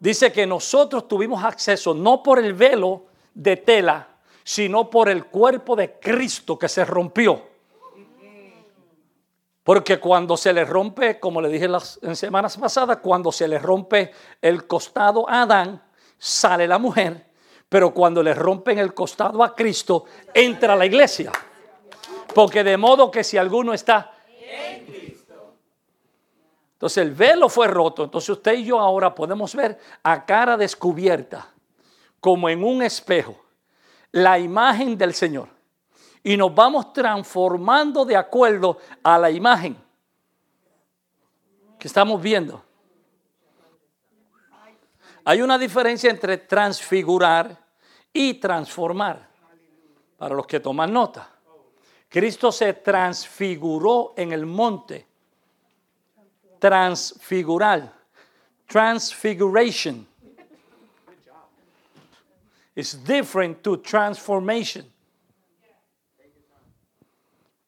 [0.00, 4.08] Dice que nosotros tuvimos acceso no por el velo de tela,
[4.42, 7.55] sino por el cuerpo de Cristo que se rompió.
[9.66, 13.58] Porque cuando se le rompe, como le dije las, en semanas pasadas, cuando se le
[13.58, 15.82] rompe el costado a Adán,
[16.16, 17.26] sale la mujer.
[17.68, 21.32] Pero cuando le rompen el costado a Cristo, entra la iglesia.
[22.32, 24.12] Porque de modo que si alguno está
[26.76, 28.04] entonces el velo fue roto.
[28.04, 31.48] Entonces usted y yo ahora podemos ver a cara descubierta,
[32.20, 33.34] como en un espejo,
[34.12, 35.55] la imagen del Señor.
[36.26, 39.76] Y nos vamos transformando de acuerdo a la imagen
[41.78, 42.64] que estamos viendo.
[45.24, 47.56] Hay una diferencia entre transfigurar
[48.12, 49.28] y transformar,
[50.16, 51.30] para los que toman nota.
[52.08, 55.06] Cristo se transfiguró en el monte.
[56.58, 57.92] Transfigurar.
[58.66, 60.04] Transfiguration.
[62.74, 64.95] It's different to transformation.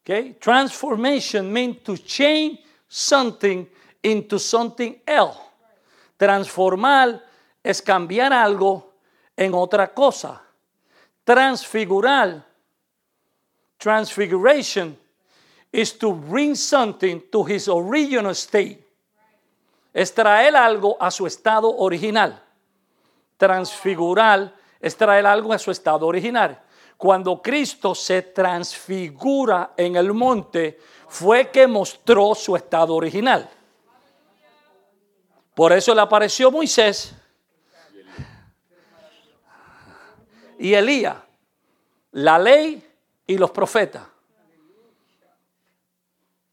[0.01, 0.35] Okay?
[0.39, 3.67] Transformation means to change something
[4.01, 5.37] into something else.
[6.17, 7.23] Transformar
[7.63, 8.93] es cambiar algo
[9.37, 10.41] en otra cosa.
[11.23, 12.43] Transfigurar,
[13.77, 14.97] transfiguration,
[15.71, 18.83] is to bring something to his original state.
[19.93, 22.41] Es traer algo a su estado original.
[23.37, 26.59] Transfigurar es traer algo a su estado original.
[26.99, 30.77] Cuando Cristo se transfigura en el monte,
[31.07, 33.49] fue que mostró su estado original.
[35.55, 37.15] Por eso le apareció Moisés
[40.57, 41.15] y Elías,
[42.11, 42.85] la ley
[43.25, 44.03] y los profetas,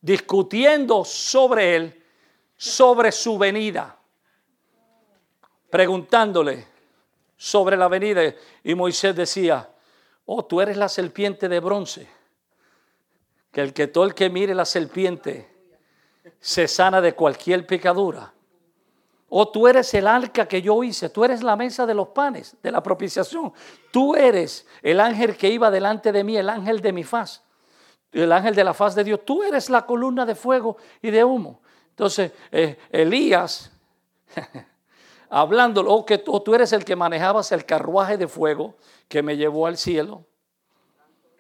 [0.01, 2.05] discutiendo sobre él,
[2.57, 3.99] sobre su venida,
[5.71, 6.69] preguntándole
[7.37, 8.33] sobre la venida.
[8.63, 9.73] Y Moisés decía,
[10.27, 12.07] oh, tú eres la serpiente de bronce,
[13.51, 15.49] que el que todo el que mire la serpiente
[16.41, 18.33] se sana de cualquier picadura.
[19.29, 22.57] O tú eres el arca que yo hice, tú eres la mesa de los panes,
[22.63, 23.53] de la propiciación.
[23.91, 27.43] Tú eres el ángel que iba delante de mí, el ángel de mi faz,
[28.13, 29.21] el ángel de la faz de Dios.
[29.25, 31.61] Tú eres la columna de fuego y de humo.
[31.91, 33.73] Entonces, eh, Elías,
[35.29, 38.77] hablando, o que tú, tú eres el que manejabas el carruaje de fuego
[39.09, 40.25] que me llevó al cielo.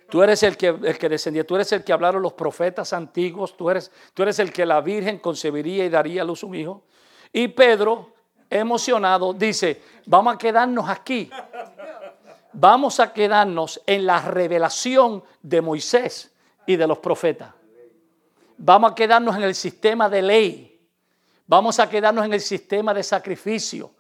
[0.09, 3.57] Tú eres el que, el que descendía, tú eres el que hablaron los profetas antiguos,
[3.57, 6.85] tú eres, tú eres el que la Virgen concebiría y daría a luz un hijo.
[7.33, 8.13] Y Pedro,
[8.49, 11.29] emocionado, dice, vamos a quedarnos aquí.
[12.53, 16.33] Vamos a quedarnos en la revelación de Moisés
[16.67, 17.53] y de los profetas.
[18.57, 20.76] Vamos a quedarnos en el sistema de ley.
[21.47, 23.91] Vamos a quedarnos en el sistema de sacrificio.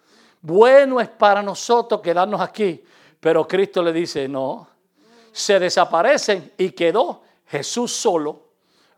[0.40, 2.82] Bueno es para nosotros quedarnos aquí.
[3.20, 4.68] Pero Cristo le dice, no,
[5.32, 8.46] se desaparecen y quedó Jesús solo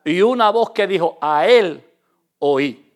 [0.05, 1.84] y una voz que dijo, a él
[2.38, 2.92] oí.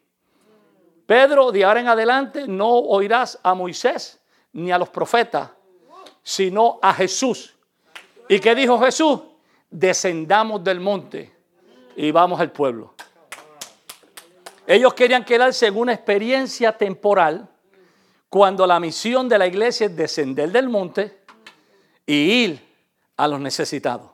[1.07, 4.19] Pedro, de ahora en adelante no oirás a Moisés
[4.53, 5.51] ni a los profetas,
[6.23, 7.55] sino a Jesús.
[8.29, 9.21] ¿Y qué dijo Jesús?
[9.71, 11.33] Descendamos del monte
[11.97, 12.95] y vamos al pueblo.
[14.67, 17.49] Ellos querían quedarse en una experiencia temporal
[18.29, 21.23] cuando la misión de la iglesia es descender del monte
[22.07, 22.69] y ir
[23.17, 24.11] a los necesitados.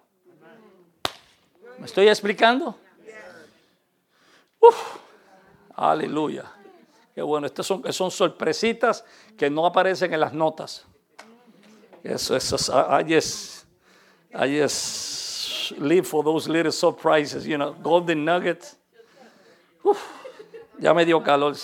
[1.79, 2.77] ¿Me estoy explicando?
[4.61, 4.97] Uf,
[5.75, 6.45] aleluya.
[7.15, 9.05] Qué bueno, estas son, son sorpresitas
[9.37, 10.85] que no aparecen en las notas.
[12.03, 13.67] Eso, eso, I just,
[14.33, 18.77] I just live for those little surprises, you know, golden nuggets.
[19.85, 19.99] Uf,
[20.79, 21.55] ya me dio calor.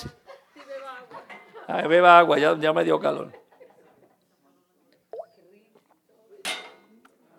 [1.66, 3.32] Ay, beba agua, ya, ya me dio calor.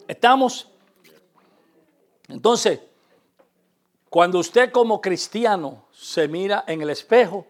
[0.07, 0.69] Estamos.
[2.27, 2.79] Entonces,
[4.09, 7.47] cuando usted como cristiano se mira en el espejo,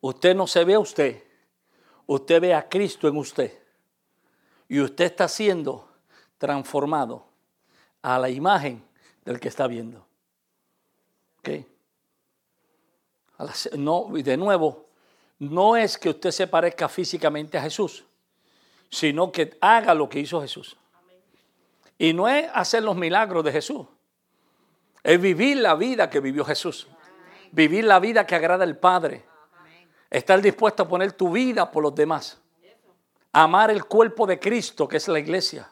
[0.00, 1.22] Usted no se ve a usted,
[2.06, 3.52] usted ve a Cristo en usted.
[4.68, 5.88] Y usted está siendo
[6.36, 7.26] transformado
[8.02, 8.84] a la imagen
[9.24, 10.06] del que está viendo.
[11.38, 11.48] ¿Ok?
[13.76, 14.86] No, y de nuevo,
[15.38, 18.04] no es que usted se parezca físicamente a Jesús,
[18.90, 20.76] sino que haga lo que hizo Jesús.
[21.96, 23.86] Y no es hacer los milagros de Jesús,
[25.02, 26.88] es vivir la vida que vivió Jesús,
[27.52, 29.28] vivir la vida que agrada al Padre
[30.10, 32.38] Estar dispuesto a poner tu vida por los demás.
[33.32, 35.68] Amar el cuerpo de Cristo, que es la iglesia.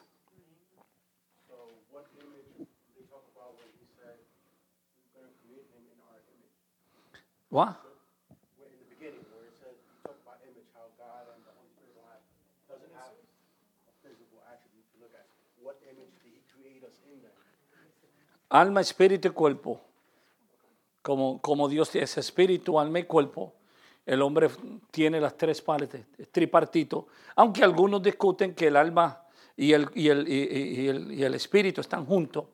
[18.48, 19.80] Alma, espíritu y cuerpo.
[21.02, 23.52] Como, como Dios es espíritu, alma y cuerpo
[24.06, 24.48] el hombre
[24.92, 29.20] tiene las tres partes, tripartito, aunque algunos discuten que el alma
[29.56, 32.44] y el, y el, y el, espíritu están juntos.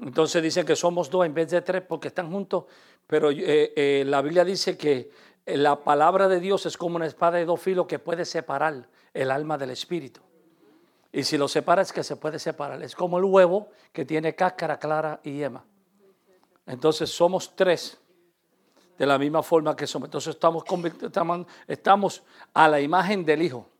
[0.00, 2.64] Entonces dicen que somos dos en vez de tres porque están juntos,
[3.08, 5.10] pero eh, eh, la Biblia dice que
[5.46, 9.30] la palabra de Dios es como una espada de dos filos que puede separar el
[9.30, 10.20] alma del espíritu.
[11.10, 12.82] Y si lo separa es que se puede separar.
[12.82, 15.64] Es como el huevo que tiene cáscara clara y yema.
[16.66, 17.98] Entonces somos tres
[18.98, 20.08] de la misma forma que somos.
[20.08, 23.70] Entonces estamos, estamos a la imagen del Hijo.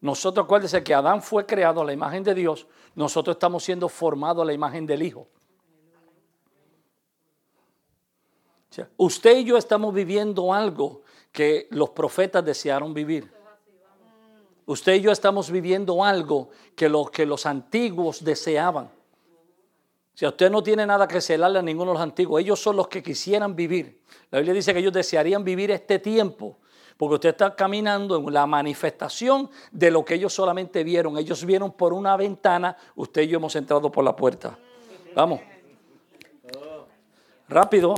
[0.00, 4.42] Nosotros, acuérdense que Adán fue creado a la imagen de Dios, nosotros estamos siendo formados
[4.42, 5.20] a la imagen del Hijo.
[5.20, 5.28] O
[8.52, 8.61] sea,
[8.96, 13.30] usted y yo estamos viviendo algo que los profetas desearon vivir.
[14.66, 18.90] Usted y yo estamos viviendo algo que los, que los antiguos deseaban.
[20.14, 22.40] Sea, usted no tiene nada que celarle a ninguno de los antiguos.
[22.40, 24.02] Ellos son los que quisieran vivir.
[24.30, 26.58] La Biblia dice que ellos desearían vivir este tiempo.
[26.96, 31.16] Porque usted está caminando en la manifestación de lo que ellos solamente vieron.
[31.16, 34.56] Ellos vieron por una ventana, usted y yo hemos entrado por la puerta.
[35.14, 35.40] Vamos.
[37.48, 37.94] Rápido.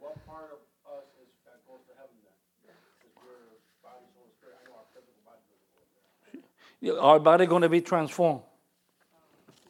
[0.00, 2.74] What part of us is that goes to heaven then?
[2.98, 4.58] Because we're body, soul, and spirit.
[4.58, 6.42] I know our physical body doesn't go there.
[6.82, 8.42] Our body going to be transformed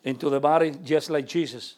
[0.02, 1.76] into the body just like Jesus.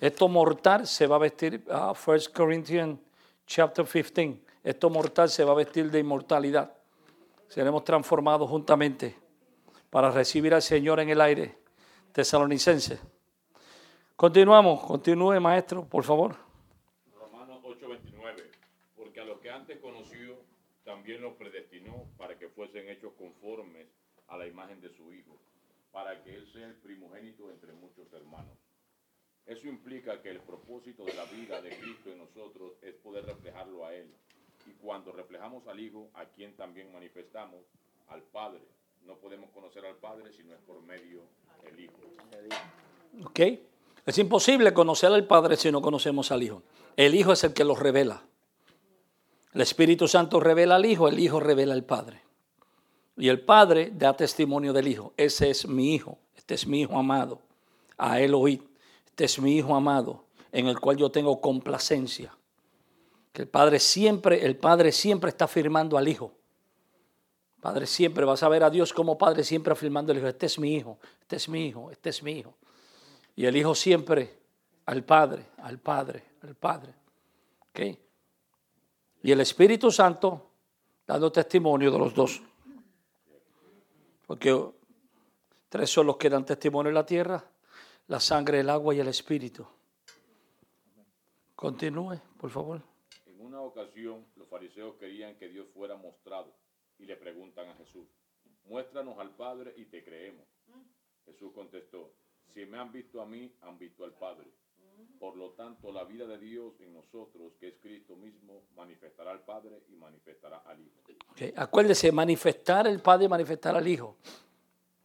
[0.00, 2.98] Esto mortal se va a vestir, uh, 1 Corinthians
[3.46, 6.72] chapter 15, esto mortal se va a vestir de inmortalidad.
[7.48, 9.14] Seremos transformados juntamente
[9.90, 11.56] para recibir al Señor en el aire.
[12.12, 12.98] Tesalonicense.
[14.16, 16.36] Continuamos, continúe maestro, por favor.
[17.14, 18.50] Romanos 8:29,
[18.96, 20.36] porque a los que antes conoció,
[20.84, 23.86] también los predestinó para que fuesen hechos conformes
[24.32, 25.36] a la imagen de su Hijo,
[25.92, 28.56] para que Él sea el primogénito entre muchos hermanos.
[29.44, 33.84] Eso implica que el propósito de la vida de Cristo en nosotros es poder reflejarlo
[33.84, 34.10] a Él.
[34.66, 37.60] Y cuando reflejamos al Hijo, a quien también manifestamos,
[38.08, 38.62] al Padre.
[39.04, 41.24] No podemos conocer al Padre si no es por medio
[41.64, 41.92] del Hijo.
[43.26, 43.40] ¿Ok?
[44.06, 46.62] Es imposible conocer al Padre si no conocemos al Hijo.
[46.96, 48.22] El Hijo es el que lo revela.
[49.52, 52.22] El Espíritu Santo revela al Hijo, el Hijo revela al Padre.
[53.16, 55.12] Y el Padre da testimonio del Hijo.
[55.16, 57.40] Ese es mi Hijo, este es mi Hijo amado.
[57.98, 58.60] A él oíd.
[59.06, 62.34] Este es mi Hijo amado, en el cual yo tengo complacencia.
[63.32, 66.32] Que el Padre siempre, el Padre siempre está afirmando al Hijo.
[67.60, 70.28] Padre siempre, vas a ver a Dios como Padre siempre afirmando al Hijo.
[70.28, 72.54] Este es mi Hijo, este es mi Hijo, este es mi Hijo.
[73.36, 74.38] Y el Hijo siempre
[74.86, 76.94] al Padre, al Padre, al Padre.
[77.68, 77.80] ¿Ok?
[79.22, 80.50] Y el Espíritu Santo
[81.06, 82.42] dando testimonio de los dos.
[84.26, 84.72] Porque
[85.68, 87.44] tres son los que dan testimonio en la tierra,
[88.08, 89.66] la sangre, el agua y el Espíritu.
[91.54, 92.82] Continúe, por favor.
[93.26, 96.52] En una ocasión, los fariseos querían que Dios fuera mostrado
[96.98, 98.06] y le preguntan a Jesús,
[98.64, 100.46] muéstranos al Padre y te creemos.
[101.24, 102.12] Jesús contestó,
[102.46, 104.50] si me han visto a mí, han visto al Padre.
[105.18, 109.40] Por lo tanto, la vida de Dios en nosotros, que es Cristo mismo, manifestará al
[109.40, 111.00] Padre y manifestará al Hijo.
[111.56, 114.16] Acuérdese, manifestar el Padre y manifestar al Hijo.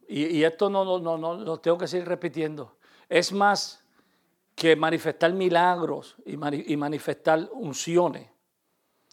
[0.08, 2.78] Y, esto no, no, no, no lo tengo que seguir repitiendo.
[3.08, 3.84] Es más
[4.54, 6.36] que manifestar milagros y
[6.76, 8.28] manifestar unciones.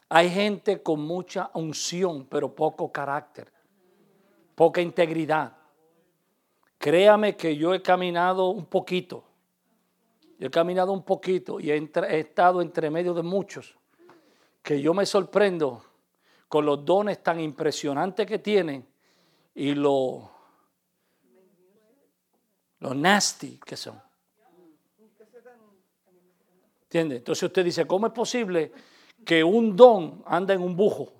[0.10, 3.52] Hay gente con mucha unción, pero poco carácter,
[4.56, 5.58] poca integridad.
[6.78, 9.24] Créame que yo he caminado un poquito.
[10.38, 13.76] Yo he caminado un poquito y he, he estado entre medio de muchos
[14.62, 15.84] que yo me sorprendo
[16.48, 18.86] con los dones tan impresionantes que tienen
[19.54, 20.30] y lo,
[22.80, 24.02] lo nasty que son.
[26.84, 27.18] ¿Entiende?
[27.18, 28.72] Entonces usted dice, ¿cómo es posible
[29.24, 31.12] que un don anda en un bujo?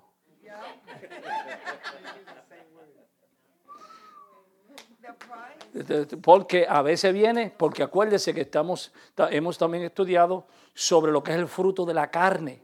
[6.22, 11.32] Porque a veces viene, porque acuérdese que estamos, ta- hemos también estudiado sobre lo que
[11.32, 12.62] es el fruto de la carne.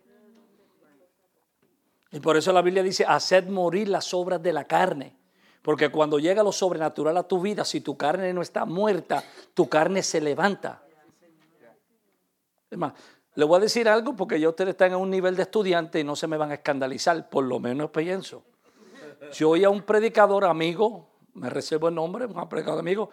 [2.11, 5.17] Y por eso la Biblia dice, haced morir las obras de la carne.
[5.63, 9.23] Porque cuando llega lo sobrenatural a tu vida, si tu carne no está muerta,
[9.55, 10.83] tu carne se levanta.
[12.71, 12.93] Es más,
[13.35, 16.05] le voy a decir algo porque ya ustedes están en un nivel de estudiante y
[16.05, 18.43] no se me van a escandalizar, por lo menos pienso.
[19.33, 23.11] Yo oí a un predicador amigo, me reservo el nombre, un predicador amigo,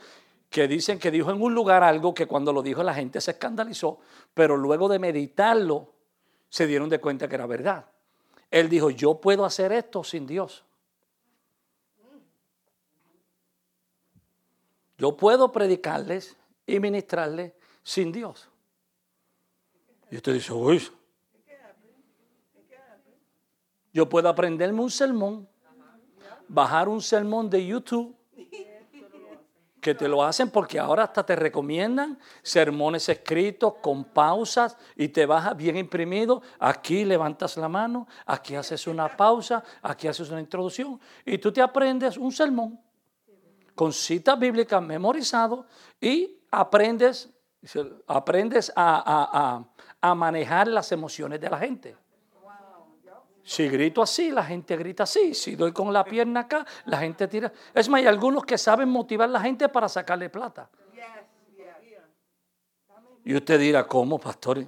[0.49, 3.31] que dicen que dijo en un lugar algo que cuando lo dijo la gente se
[3.31, 3.99] escandalizó,
[4.33, 5.93] pero luego de meditarlo
[6.49, 7.85] se dieron de cuenta que era verdad.
[8.49, 10.65] Él dijo, yo puedo hacer esto sin Dios.
[14.97, 17.53] Yo puedo predicarles y ministrarles
[17.83, 18.49] sin Dios.
[20.11, 20.81] Y usted dice, uy,
[23.93, 25.47] yo puedo aprenderme un sermón,
[26.49, 28.15] bajar un sermón de YouTube,
[29.81, 35.25] que te lo hacen porque ahora hasta te recomiendan sermones escritos con pausas y te
[35.25, 36.41] bajas bien imprimido.
[36.59, 41.61] Aquí levantas la mano, aquí haces una pausa, aquí haces una introducción y tú te
[41.61, 42.77] aprendes un sermón
[43.73, 45.65] con citas bíblicas memorizado
[46.01, 47.29] y aprendes,
[48.07, 49.65] aprendes a, a- a-
[50.01, 51.95] a manejar las emociones de la gente.
[53.49, 55.33] Si grito así, la gente grita así.
[55.33, 57.51] Si doy con la pierna acá, la gente tira.
[57.73, 60.69] Es más, hay algunos que saben motivar a la gente para sacarle plata.
[63.25, 64.67] Y usted dirá, ¿cómo, pastor?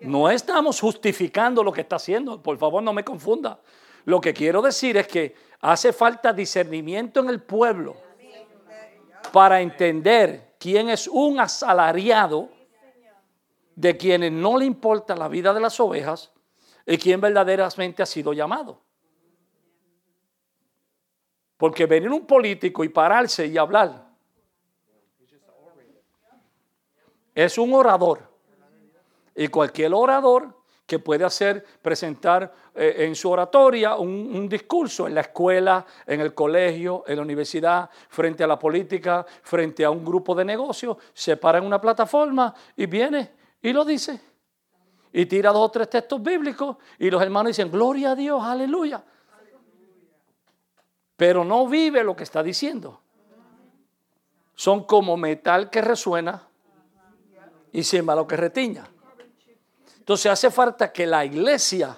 [0.00, 2.42] No estamos justificando lo que está haciendo.
[2.42, 3.60] Por favor, no me confunda.
[4.06, 7.94] Lo que quiero decir es que hace falta discernimiento en el pueblo
[9.32, 12.48] para entender quién es un asalariado
[13.80, 16.30] de quienes no le importa la vida de las ovejas
[16.86, 18.82] y quién verdaderamente ha sido llamado.
[21.56, 24.06] Porque venir un político y pararse y hablar
[27.34, 28.28] es un orador.
[29.34, 35.14] Y cualquier orador que puede hacer, presentar eh, en su oratoria un, un, discurso en
[35.14, 40.04] la escuela, en el colegio, en la universidad, frente a la política, frente a un
[40.04, 44.20] grupo de negocios, se para en una plataforma y viene y lo dice.
[45.12, 49.02] Y tira dos o tres textos bíblicos y los hermanos dicen, gloria a Dios, aleluya.
[51.16, 53.00] Pero no vive lo que está diciendo.
[54.54, 56.46] Son como metal que resuena
[57.72, 58.88] y lo que retiña.
[59.98, 61.96] Entonces hace falta que la iglesia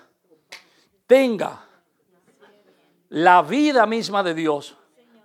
[1.06, 1.66] tenga
[3.08, 4.76] la vida misma de Dios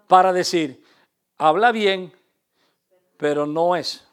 [0.07, 0.83] para decir,
[1.37, 2.13] habla bien,
[3.17, 4.06] pero no es.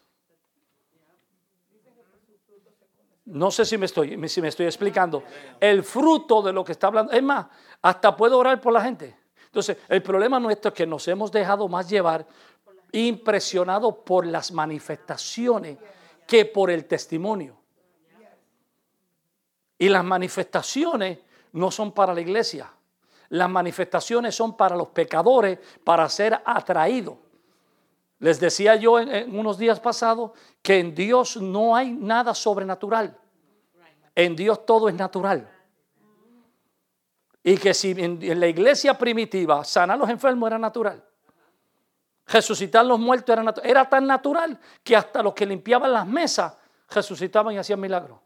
[3.26, 5.22] No sé si me estoy, si me estoy explicando.
[5.58, 7.12] El fruto de lo que está hablando.
[7.12, 7.46] Es más,
[7.80, 9.16] hasta puedo orar por la gente.
[9.46, 12.26] Entonces, el problema nuestro es que nos hemos dejado más llevar,
[12.92, 15.78] impresionados por las manifestaciones
[16.26, 17.56] que por el testimonio.
[19.78, 21.18] Y las manifestaciones
[21.52, 22.70] no son para la iglesia.
[23.30, 27.16] Las manifestaciones son para los pecadores, para ser atraídos.
[28.24, 30.30] Les decía yo en, unos días pasados
[30.62, 33.14] que en Dios no hay nada sobrenatural.
[34.14, 35.46] En Dios todo es natural.
[37.42, 41.04] Y que si en, la iglesia primitiva sanar a los enfermos era natural.
[42.26, 43.70] Resucitar los muertos era, natural.
[43.70, 46.56] era tan natural que hasta los que limpiaban las mesas
[46.88, 48.20] resucitaban y hacían milagros.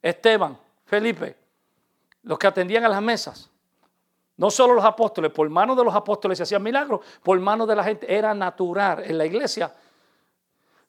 [0.00, 1.36] Esteban, Felipe,
[2.22, 3.51] los que atendían a las mesas.
[4.36, 7.76] No solo los apóstoles, por manos de los apóstoles se hacían milagros, por manos de
[7.76, 8.12] la gente.
[8.12, 9.74] Era natural en la iglesia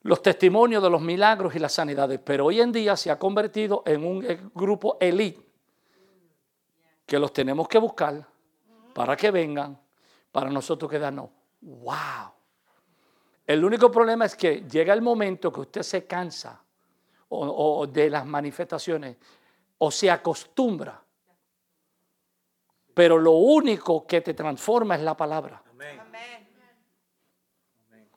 [0.03, 2.19] los testimonios de los milagros y las sanidades.
[2.23, 5.41] Pero hoy en día se ha convertido en un grupo elite
[7.05, 8.25] que los tenemos que buscar
[8.93, 9.79] para que vengan,
[10.31, 11.29] para nosotros quedarnos.
[11.61, 12.31] ¡Wow!
[13.45, 16.61] El único problema es que llega el momento que usted se cansa
[17.29, 19.17] o, de las manifestaciones
[19.77, 21.02] o se acostumbra.
[22.93, 25.61] Pero lo único que te transforma es la palabra.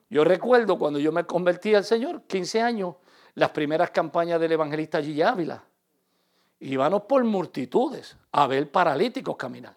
[0.09, 2.95] Yo recuerdo cuando yo me convertí al Señor, 15 años,
[3.35, 5.63] las primeras campañas del evangelista Gigi Ávila.
[6.61, 9.77] Íbamos por multitudes a ver paralíticos caminar.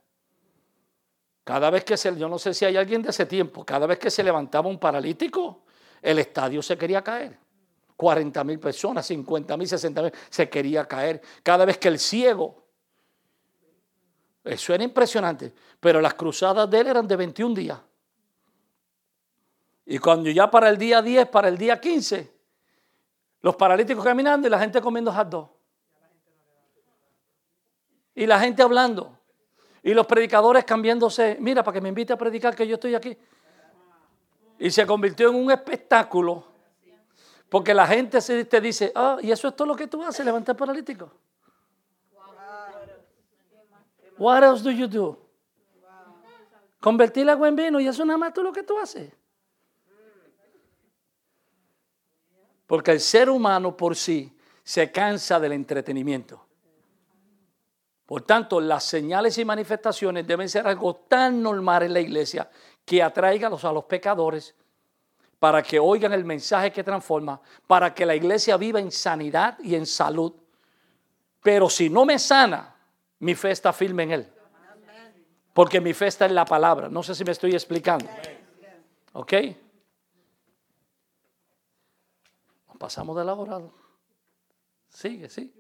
[1.43, 3.97] Cada vez que se, yo no sé si hay alguien de ese tiempo, cada vez
[3.97, 5.63] que se levantaba un paralítico,
[6.01, 7.37] el estadio se quería caer.
[7.97, 11.21] 40 mil personas, 50 mil, 60 mil, se quería caer.
[11.43, 12.68] Cada vez que el ciego,
[14.43, 17.79] eso era impresionante, pero las cruzadas de él eran de 21 días.
[19.85, 22.31] Y cuando ya para el día 10, para el día 15,
[23.41, 25.51] los paralíticos caminando y la gente comiendo hot.
[28.15, 29.17] Y la gente hablando.
[29.81, 33.17] Y los predicadores cambiándose, mira, para que me invite a predicar que yo estoy aquí.
[34.59, 36.43] Y se convirtió en un espectáculo.
[37.49, 40.55] Porque la gente te dice, ah, y eso es todo lo que tú haces, levantar
[40.55, 41.11] paralítico.
[44.19, 45.17] What else do you do?
[46.79, 49.11] Convertir el agua en vino y eso nada más todo lo que tú haces.
[52.67, 56.45] Porque el ser humano por sí se cansa del entretenimiento.
[58.05, 62.49] Por tanto, las señales y manifestaciones deben ser algo tan normal en la iglesia
[62.85, 64.55] que atraiga a los pecadores
[65.39, 69.75] para que oigan el mensaje que transforma, para que la iglesia viva en sanidad y
[69.75, 70.33] en salud.
[71.41, 72.75] Pero si no me sana,
[73.19, 74.33] mi fe está firme en Él.
[75.53, 76.89] Porque mi fe está en la palabra.
[76.89, 78.05] No sé si me estoy explicando.
[79.13, 79.33] ¿Ok?
[82.77, 83.35] Pasamos de la.
[84.89, 85.53] Sigue, sí.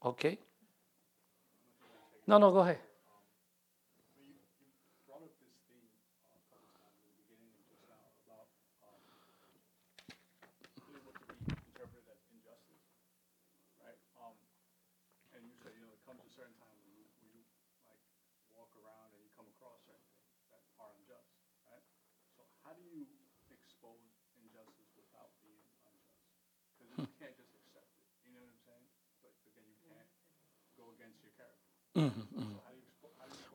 [0.00, 0.24] Ok.
[2.26, 2.52] No, no,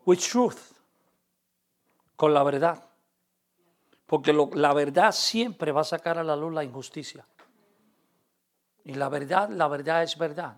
[0.06, 0.58] With truth.
[2.16, 2.84] Con la verdad.
[4.06, 7.26] Porque la verdad siempre va a sacar a la luz la injusticia.
[8.86, 10.58] Y la verdad, la verdad es verdad.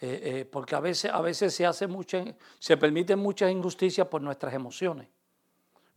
[0.00, 2.24] Eh, eh, porque a veces, a veces se hace mucha,
[2.58, 5.08] se permiten muchas injusticias por nuestras emociones.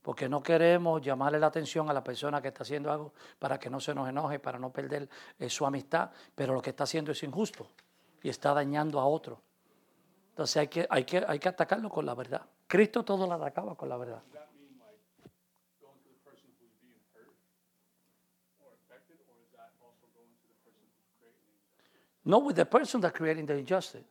[0.01, 3.69] Porque no queremos llamarle la atención a la persona que está haciendo algo para que
[3.69, 7.11] no se nos enoje, para no perder eh, su amistad, pero lo que está haciendo
[7.11, 7.67] es injusto
[8.21, 9.41] y está dañando a otro.
[10.37, 12.45] Entonces hay que, hay que, hay que atacarlo con la verdad.
[12.67, 14.21] Cristo todo lo atacaba con la verdad.
[22.23, 24.03] No, with the person that creating the injustice.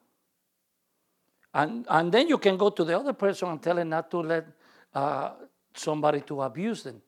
[1.55, 4.21] And, and then you can go to the other person and tell him not to
[4.21, 4.47] let
[4.95, 5.31] uh,
[5.75, 7.01] somebody to abuse them.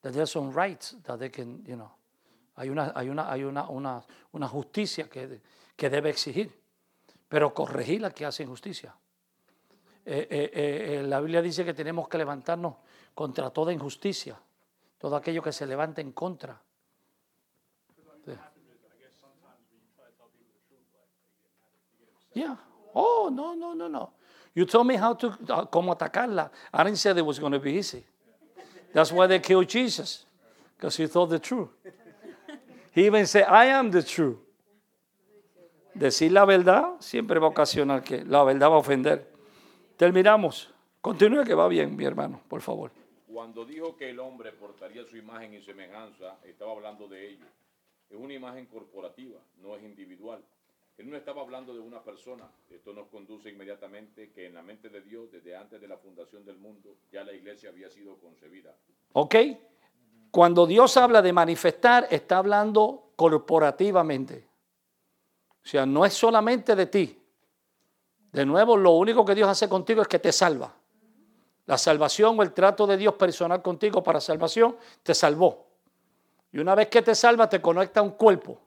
[0.00, 1.90] That there's some rights that they can, you know.
[2.56, 5.42] Hay una, hay una, hay una, una, una justicia que,
[5.76, 6.50] que debe exigir,
[7.30, 8.92] pero corregir la que hace injusticia.
[10.04, 12.74] Eh, eh, eh, eh, la Biblia dice que tenemos que levantarnos
[13.14, 14.36] contra toda injusticia,
[14.98, 16.60] todo aquello que se levante en contra.
[22.32, 22.58] Yeah.
[22.94, 24.12] Oh, no, no, no, no.
[24.54, 26.50] You told me how to, uh, cómo atacarla.
[26.72, 28.04] I didn't say it was going to be easy.
[28.92, 30.26] That's why they killed Jesus,
[30.76, 31.68] because he told the truth.
[32.92, 34.38] He even said, I am the truth.
[35.94, 39.30] Decir la verdad siempre va a ocasionar que la verdad va a ofender.
[39.96, 40.72] Terminamos.
[41.00, 42.90] Continúe que va bien, mi hermano, por favor.
[43.26, 47.46] Cuando dijo que el hombre portaría su imagen y semejanza, estaba hablando de ello.
[48.10, 50.42] Es una imagen corporativa, no es individual.
[50.98, 52.44] Él no estaba hablando de una persona.
[52.68, 56.44] Esto nos conduce inmediatamente que en la mente de Dios, desde antes de la fundación
[56.44, 58.76] del mundo, ya la iglesia había sido concebida.
[59.14, 59.34] ¿Ok?
[60.30, 64.49] Cuando Dios habla de manifestar, está hablando corporativamente.
[65.64, 67.22] O sea, no es solamente de ti.
[68.32, 70.72] De nuevo, lo único que Dios hace contigo es que te salva.
[71.66, 75.66] La salvación o el trato de Dios personal contigo para salvación te salvó.
[76.52, 78.58] Y una vez que te salva, te conecta a un cuerpo.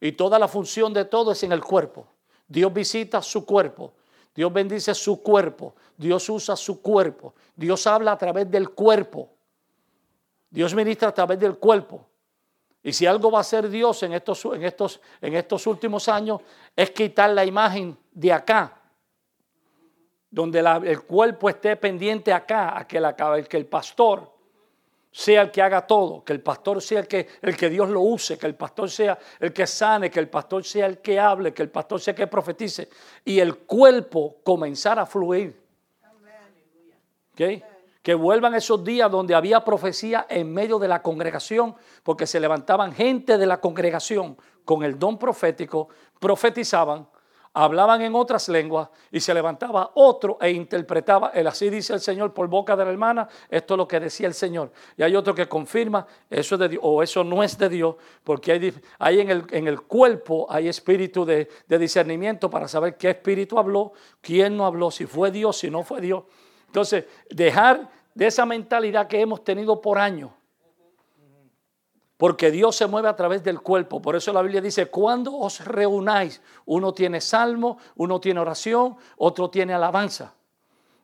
[0.00, 2.06] Y toda la función de todo es en el cuerpo.
[2.46, 3.94] Dios visita su cuerpo.
[4.34, 5.74] Dios bendice su cuerpo.
[5.96, 7.34] Dios usa su cuerpo.
[7.56, 9.30] Dios habla a través del cuerpo.
[10.50, 12.06] Dios ministra a través del cuerpo.
[12.86, 16.40] Y si algo va a hacer Dios en estos, en estos, en estos últimos años,
[16.76, 18.76] es quitar la imagen de acá,
[20.30, 24.30] donde la- el cuerpo esté pendiente acá, a que, la, que el pastor
[25.10, 28.00] sea el que haga todo, que el pastor sea el que, el que Dios lo
[28.00, 31.54] use, que el pastor sea el que sane, que el pastor sea el que hable,
[31.54, 32.88] que el pastor sea el que profetice,
[33.24, 35.58] y el cuerpo comenzar a fluir.
[37.32, 37.40] ¿Ok?
[38.04, 42.92] Que vuelvan esos días donde había profecía en medio de la congregación, porque se levantaban
[42.92, 44.36] gente de la congregación
[44.66, 45.88] con el don profético,
[46.20, 47.08] profetizaban,
[47.54, 52.34] hablaban en otras lenguas y se levantaba otro e interpretaba, el así dice el Señor
[52.34, 54.70] por boca de la hermana, esto es lo que decía el Señor.
[54.98, 57.94] Y hay otro que confirma, eso es de Dios, o eso no es de Dios,
[58.22, 63.08] porque hay, hay en, el, en el cuerpo hay espíritu de discernimiento para saber qué
[63.08, 66.24] espíritu habló, quién no habló, si fue Dios, si no fue Dios.
[66.74, 70.32] Entonces, dejar de esa mentalidad que hemos tenido por años,
[72.16, 74.02] porque Dios se mueve a través del cuerpo.
[74.02, 79.50] Por eso la Biblia dice, cuando os reunáis, uno tiene salmo, uno tiene oración, otro
[79.50, 80.34] tiene alabanza.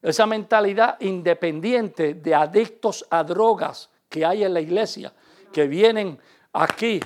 [0.02, 5.12] Esa mentalidad independiente de adictos a drogas que hay en la iglesia,
[5.52, 6.18] que vienen
[6.52, 6.98] aquí,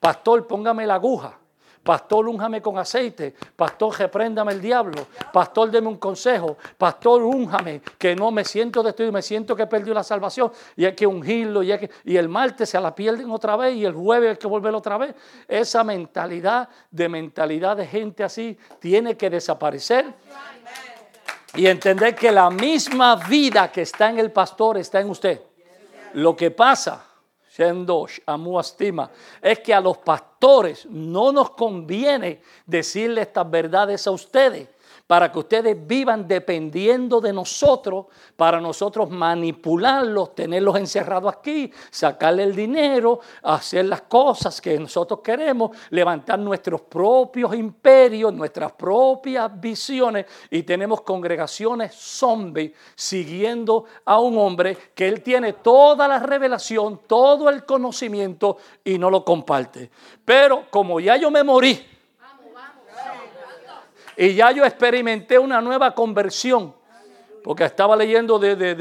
[0.00, 1.37] pastor, póngame la aguja.
[1.88, 3.34] Pastor, únjame con aceite.
[3.56, 5.06] Pastor, repréndame el diablo.
[5.32, 6.58] Pastor, deme un consejo.
[6.76, 10.52] Pastor, únjame, que no me siento destruido, me siento que perdió la salvación.
[10.76, 11.62] Y hay que ungirlo.
[11.62, 11.72] Y,
[12.04, 13.74] y el martes se la pierden otra vez.
[13.74, 15.14] Y el jueves hay que volverlo otra vez.
[15.48, 20.12] Esa mentalidad de mentalidad de gente así tiene que desaparecer.
[21.54, 25.40] Y entender que la misma vida que está en el pastor está en usted.
[26.12, 27.07] Lo que pasa,
[29.42, 34.68] es que a los pastores no nos conviene decirle estas verdades a ustedes
[35.08, 38.06] para que ustedes vivan dependiendo de nosotros,
[38.36, 45.70] para nosotros manipularlos, tenerlos encerrados aquí, sacarle el dinero, hacer las cosas que nosotros queremos,
[45.88, 54.76] levantar nuestros propios imperios, nuestras propias visiones y tenemos congregaciones zombies siguiendo a un hombre
[54.94, 59.90] que él tiene toda la revelación, todo el conocimiento y no lo comparte.
[60.22, 61.97] Pero como ya yo me morí,
[64.18, 66.74] y ya yo experimenté una nueva conversión.
[67.44, 68.74] Porque estaba leyendo de, de-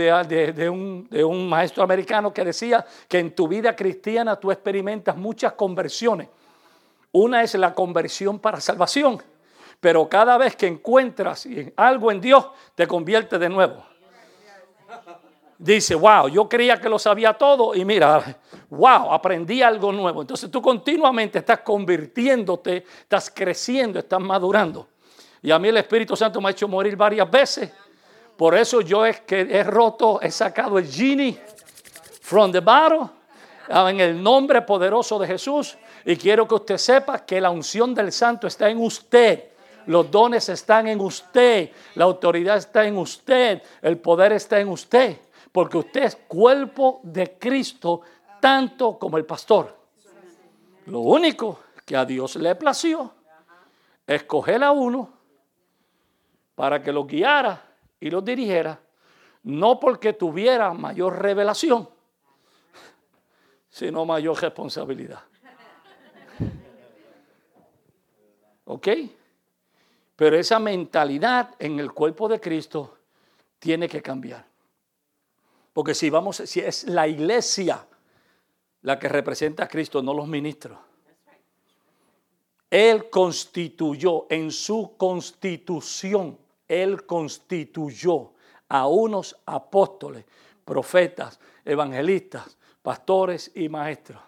[0.52, 5.16] de- un, de un maestro americano que decía que en tu vida cristiana tú experimentas
[5.16, 6.28] muchas conversiones.
[7.12, 9.22] Una es la conversión para salvación.
[9.80, 13.86] Pero cada vez que encuentras algo en Dios, te convierte de nuevo.
[15.60, 18.38] Dice, wow, yo creía que lo sabía todo y mira,
[18.70, 20.22] wow, aprendí algo nuevo.
[20.22, 24.88] Entonces tú continuamente estás convirtiéndote, estás creciendo, estás madurando.
[25.42, 27.72] Y a mí el Espíritu Santo me ha hecho morir varias veces.
[28.36, 31.40] Por eso yo es que he roto, he sacado el genie
[32.22, 33.10] from the bottle
[33.70, 35.78] en el nombre poderoso de Jesús.
[36.06, 39.46] Y quiero que usted sepa que la unción del Santo está en usted.
[39.88, 41.72] Los dones están en usted.
[41.96, 43.62] La autoridad está en usted.
[43.82, 45.18] El poder está en usted.
[45.52, 48.02] Porque usted es cuerpo de Cristo
[48.40, 49.76] tanto como el pastor.
[50.86, 53.12] Lo único que a Dios le plació
[54.06, 55.16] es coger a uno
[56.58, 57.64] para que lo guiara
[58.00, 58.80] y lo dirigiera,
[59.44, 61.88] no porque tuviera mayor revelación,
[63.70, 65.22] sino mayor responsabilidad.
[68.66, 68.88] ¿Ok?
[70.16, 72.98] Pero esa mentalidad en el cuerpo de Cristo
[73.60, 74.44] tiene que cambiar.
[75.74, 77.86] Porque si vamos, si es la iglesia
[78.82, 80.80] la que representa a Cristo, no los ministros.
[82.72, 88.34] Él constituyó en su constitución él constituyó
[88.69, 90.26] a unos apóstoles,
[90.65, 94.22] profetas, evangelistas, pastores y maestros,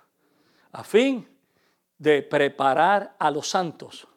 [0.71, 1.27] a fin
[1.97, 4.07] de preparar a los santos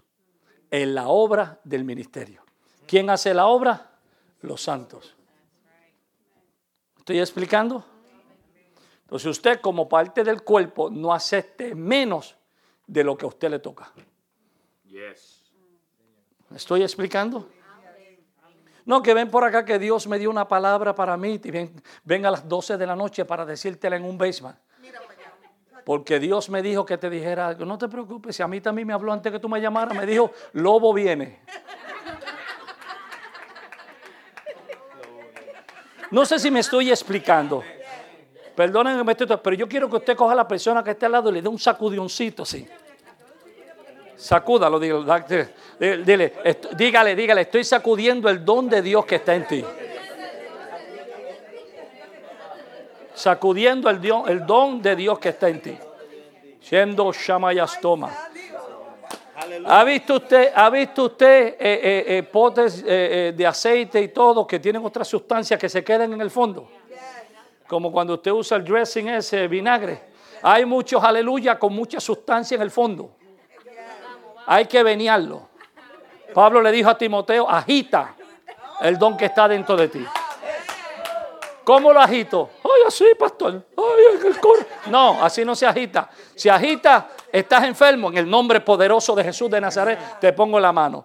[0.71, 2.43] en la obra del ministerio.
[2.87, 3.91] ¿Quién hace la obra?
[4.43, 5.15] Los santos.
[6.99, 7.85] ¿Estoy explicando?
[9.03, 12.37] Entonces usted como parte del cuerpo no acepte menos
[12.87, 13.93] de lo que a usted le toca.
[16.55, 17.49] ¿Estoy explicando?
[18.85, 22.27] No, que ven por acá que Dios me dio una palabra para mí y ven,
[22.27, 24.57] a las 12 de la noche para decírtela en un basement.
[25.85, 27.65] Porque Dios me dijo que te dijera algo.
[27.65, 30.07] No te preocupes, si a mí también me habló antes que tú me llamaras, me
[30.07, 31.41] dijo, lobo viene.
[36.11, 37.65] No sé si me estoy explicando.
[38.55, 41.33] Perdónenme, pero yo quiero que usted coja a la persona que está al lado y
[41.33, 42.69] le dé un sacudioncito así.
[44.17, 45.05] Sacúdalo, dile,
[45.83, 46.33] dile,
[46.77, 49.65] dígale, dígale, estoy sacudiendo el don de Dios que está en ti.
[53.15, 55.77] Sacudiendo el, el don de Dios que está en ti.
[56.61, 58.11] Siendo Shamayastoma.
[59.65, 64.61] ¿Ha visto usted, ha visto usted eh, eh, eh, potes de aceite y todo que
[64.61, 66.69] tienen otras sustancias que se quedan en el fondo?
[67.67, 70.01] Como cuando usted usa el dressing ese vinagre.
[70.43, 73.17] Hay muchos aleluya con mucha sustancia en el fondo.
[74.47, 75.49] Hay que veniarlo.
[76.33, 78.15] Pablo le dijo a Timoteo, agita
[78.81, 80.07] el don que está dentro de ti.
[81.65, 82.51] ¿Cómo lo agito?
[82.65, 83.65] Ay, así, pastor.
[83.77, 84.91] Ay, el.
[84.91, 86.11] No, así no se agita.
[86.35, 88.09] Si agita, estás enfermo.
[88.09, 91.05] En el nombre poderoso de Jesús de Nazaret, te pongo la mano.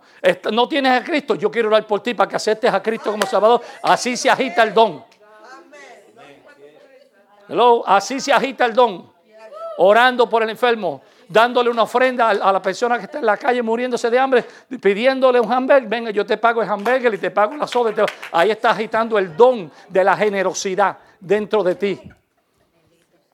[0.51, 1.35] No tienes a Cristo.
[1.35, 3.61] Yo quiero orar por ti para que aceptes a Cristo como Salvador.
[3.83, 5.05] Así se agita el don.
[7.47, 9.11] Hello, así se agita el don.
[9.77, 13.61] Orando por el enfermo dándole una ofrenda a, la persona que está en la calle
[13.61, 14.45] muriéndose de hambre,
[14.81, 18.05] pidiéndole un hamburger, venga, yo te pago el hamburger y te pago la soda.
[18.31, 21.99] ahí está agitando el don de la generosidad dentro de ti.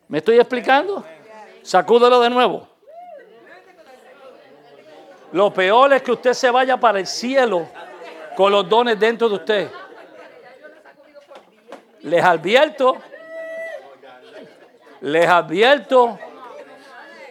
[0.08, 1.04] ¿Me estoy explicando?
[1.62, 2.68] Sacúdelo de nuevo.
[5.32, 7.68] Lo peor es que usted se vaya para el cielo
[8.36, 9.72] con los dones dentro de usted.
[12.02, 12.98] Les advierto,
[15.02, 16.20] les advierto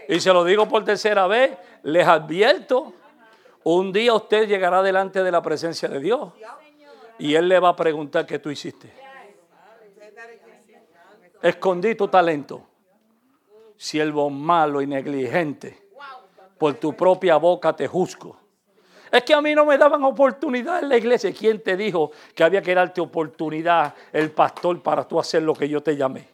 [0.08, 2.92] y se lo digo por tercera vez, les advierto,
[3.64, 6.32] un día usted llegará delante de la presencia de Dios
[7.18, 8.92] y Él le va a preguntar qué tú hiciste.
[11.40, 12.62] Escondí tu talento,
[13.76, 15.88] siervo malo y negligente,
[16.58, 18.36] por tu propia boca te juzgo.
[19.10, 21.34] Es que a mí no me daban oportunidad en la iglesia.
[21.34, 25.68] ¿Quién te dijo que había que darte oportunidad el pastor para tú hacer lo que
[25.68, 26.28] yo te llamé?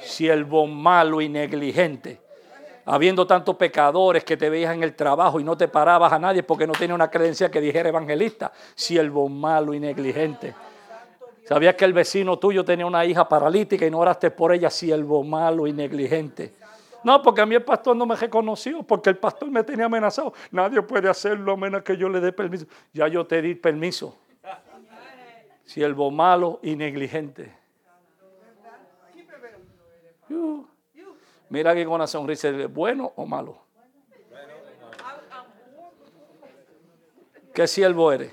[0.00, 2.23] Siervo malo y negligente
[2.84, 6.42] habiendo tantos pecadores que te veías en el trabajo y no te parabas a nadie
[6.42, 10.54] porque no tenía una creencia que dijera evangelista, siervo malo y negligente.
[11.44, 15.22] ¿Sabías que el vecino tuyo tenía una hija paralítica y no oraste por ella, siervo
[15.22, 16.54] malo y negligente?
[17.02, 20.32] No, porque a mí el pastor no me reconoció, porque el pastor me tenía amenazado.
[20.50, 22.64] Nadie puede hacerlo a menos que yo le dé permiso.
[22.94, 24.16] Ya yo te di permiso.
[25.66, 27.52] Siervo malo y negligente.
[31.54, 33.56] Mira aquí con una sonrisa, ¿bueno o malo?
[37.54, 38.32] ¿Qué siervo eres?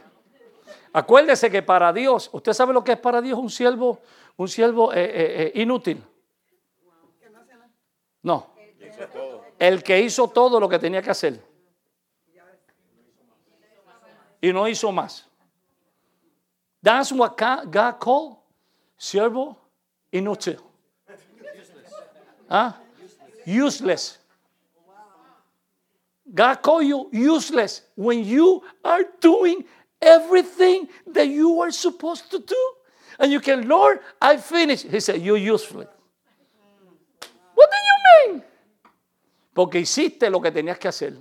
[0.91, 3.99] Acuérdese que para Dios, ¿usted sabe lo que es para Dios un siervo,
[4.37, 6.03] un siervo eh, eh, eh, inútil?
[8.23, 8.55] No.
[9.59, 11.39] El que hizo todo lo que tenía que hacer.
[14.41, 15.27] y no hizo más.
[16.81, 18.37] That's what God called
[18.97, 19.59] siervo
[20.11, 20.57] inútil.
[22.49, 22.80] ¿Ah?
[23.45, 24.17] Useless.
[26.33, 29.65] God called you useless when you are doing
[30.01, 32.73] everything that you are supposed to do.
[33.19, 34.87] And you can, Lord, I finished.
[34.87, 35.87] He said, You're useless.
[37.53, 38.43] What do you mean?
[39.53, 41.17] Porque hiciste lo que tenías que hacer.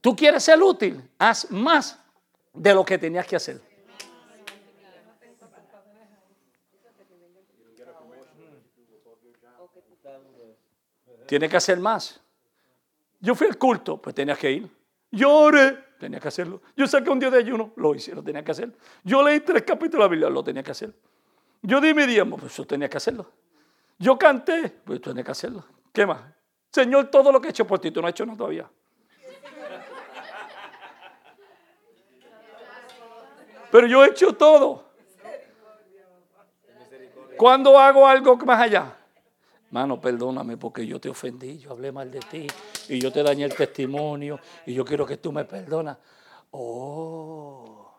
[0.00, 1.96] Tú quieres ser útil, haz más
[2.54, 3.60] de lo que tenías que hacer.
[11.30, 12.20] Tienes que hacer más.
[13.20, 14.68] Yo fui al culto, pues tenías que ir.
[15.12, 16.60] Yo oré, tenía que hacerlo.
[16.76, 18.72] Yo saqué un día de ayuno, lo hice, lo tenía que hacer.
[19.04, 20.92] Yo leí tres capítulos de la Biblia, lo tenía que hacer.
[21.62, 23.30] Yo di mi diezmo, pues eso tenía que hacerlo.
[23.96, 25.64] Yo canté, pues tenía que hacerlo.
[25.92, 26.20] ¿Qué más?
[26.72, 28.68] Señor, todo lo que he hecho por ti, tú no has hecho nada todavía.
[33.70, 34.84] Pero yo he hecho todo.
[37.36, 38.96] Cuando hago algo más allá?
[39.70, 42.46] Mano, perdóname porque yo te ofendí, yo hablé mal de ti
[42.88, 45.96] y yo te dañé el testimonio y yo quiero que tú me perdonas.
[46.50, 47.94] Oh.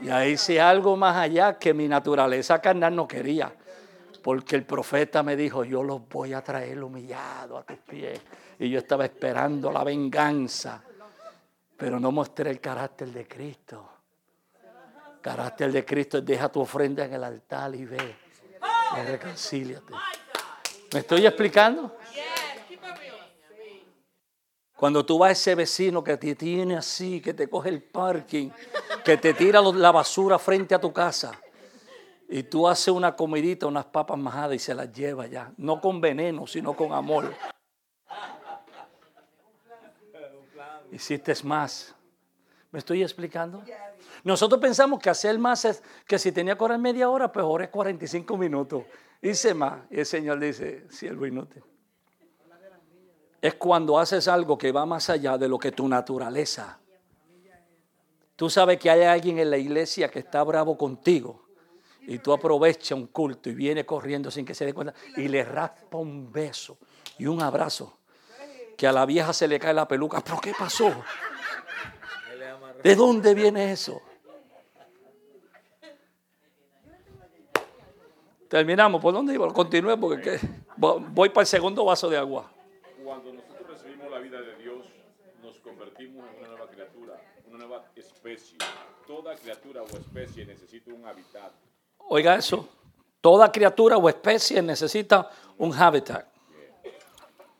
[0.00, 3.54] Y ahí hice algo más allá que mi naturaleza carnal no quería.
[4.22, 8.20] Porque el profeta me dijo, yo los voy a traer humillado a tus pies.
[8.58, 10.82] Y yo estaba esperando la venganza.
[11.76, 13.90] Pero no mostré el carácter de Cristo.
[15.20, 18.16] Carácter de Cristo es deja tu ofrenda en el altar y ve.
[18.96, 19.92] Y reconcíliate.
[20.94, 21.96] ¿Me estoy explicando?
[24.76, 28.50] Cuando tú vas a ese vecino que te tiene así, que te coge el parking,
[29.04, 31.32] que te tira la basura frente a tu casa,
[32.28, 36.00] y tú haces una comidita, unas papas majadas y se las lleva ya, no con
[36.00, 37.34] veneno, sino con amor.
[40.92, 41.92] Hiciste más.
[42.70, 43.64] ¿Me estoy explicando?
[44.22, 47.68] Nosotros pensamos que hacer más es que si tenía que orar media hora, pues oré
[47.68, 48.84] 45 minutos.
[49.24, 49.80] Hice más.
[49.90, 51.64] Y el Señor dice, siervo inútil.
[53.40, 56.78] Es cuando haces algo que va más allá de lo que tu naturaleza.
[58.36, 61.46] Tú sabes que hay alguien en la iglesia que está bravo contigo
[62.02, 65.42] y tú aprovechas un culto y viene corriendo sin que se dé cuenta y le
[65.42, 66.76] raspa un beso
[67.16, 67.96] y un abrazo
[68.76, 70.20] que a la vieja se le cae la peluca.
[70.20, 70.92] ¿Pero qué pasó?
[72.82, 74.02] ¿De dónde viene eso?
[78.54, 79.02] Terminamos.
[79.02, 79.52] ¿Por dónde iba?
[79.52, 80.38] Continúe porque
[80.76, 82.52] voy para el segundo vaso de agua.
[83.02, 84.86] Cuando nosotros recibimos la vida de Dios,
[85.42, 88.56] nos convertimos en una nueva criatura, una nueva especie.
[89.08, 91.52] Toda criatura o especie necesita un hábitat.
[91.98, 92.68] Oiga eso.
[93.20, 95.28] Toda criatura o especie necesita
[95.58, 96.24] un hábitat.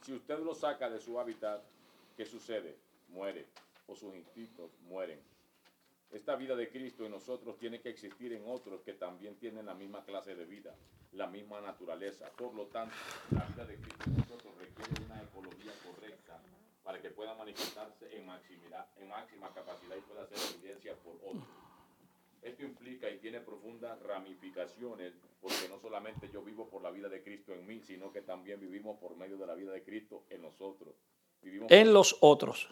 [0.01, 1.61] Si usted lo saca de su hábitat,
[2.17, 2.79] ¿qué sucede?
[3.09, 3.49] Muere
[3.89, 5.19] o sus instintos mueren.
[6.15, 9.75] Esta vida de Cristo en nosotros tiene que existir en otros que también tienen la
[9.75, 10.73] misma clase de vida,
[11.11, 12.31] la misma naturaleza.
[12.39, 12.95] Por lo tanto,
[13.33, 16.41] la vida de Cristo en nosotros requiere una ecología correcta
[16.85, 21.49] para que pueda manifestarse en, en máxima capacidad y pueda ser evidencia por otros.
[22.43, 27.25] Esto implica y tiene profundas ramificaciones porque no solamente yo vivo por la vida de
[27.25, 30.43] Cristo en mí, sino que también vivimos por medio de la vida de Cristo en
[30.43, 30.95] nosotros.
[31.43, 32.69] Vivimos En los otros.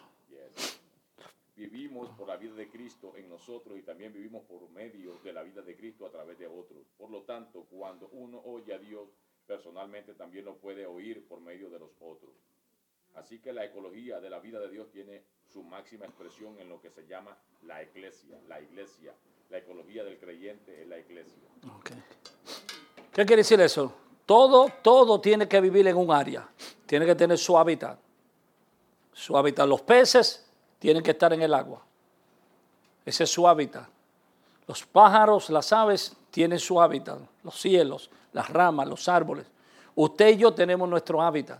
[1.55, 5.43] Vivimos por la vida de Cristo en nosotros y también vivimos por medio de la
[5.43, 6.87] vida de Cristo a través de otros.
[6.97, 9.09] Por lo tanto, cuando uno oye a Dios,
[9.45, 12.31] personalmente también lo puede oír por medio de los otros.
[13.13, 15.21] Así que la ecología de la vida de Dios tiene
[15.51, 19.13] su máxima expresión en lo que se llama la iglesia, la iglesia.
[19.51, 21.43] La ecología del creyente es la iglesia.
[23.13, 23.93] ¿Qué quiere decir eso?
[24.25, 26.49] Todo, todo tiene que vivir en un área.
[26.87, 27.99] Tiene que tener su hábitat.
[29.11, 29.67] Su hábitat.
[29.67, 30.51] Los peces
[30.83, 31.79] tienen que estar en el agua.
[33.05, 33.85] Ese es su hábitat.
[34.67, 37.19] Los pájaros, las aves tienen su hábitat.
[37.41, 39.45] Los cielos, las ramas, los árboles.
[39.95, 41.57] Usted y yo tenemos nuestro hábitat.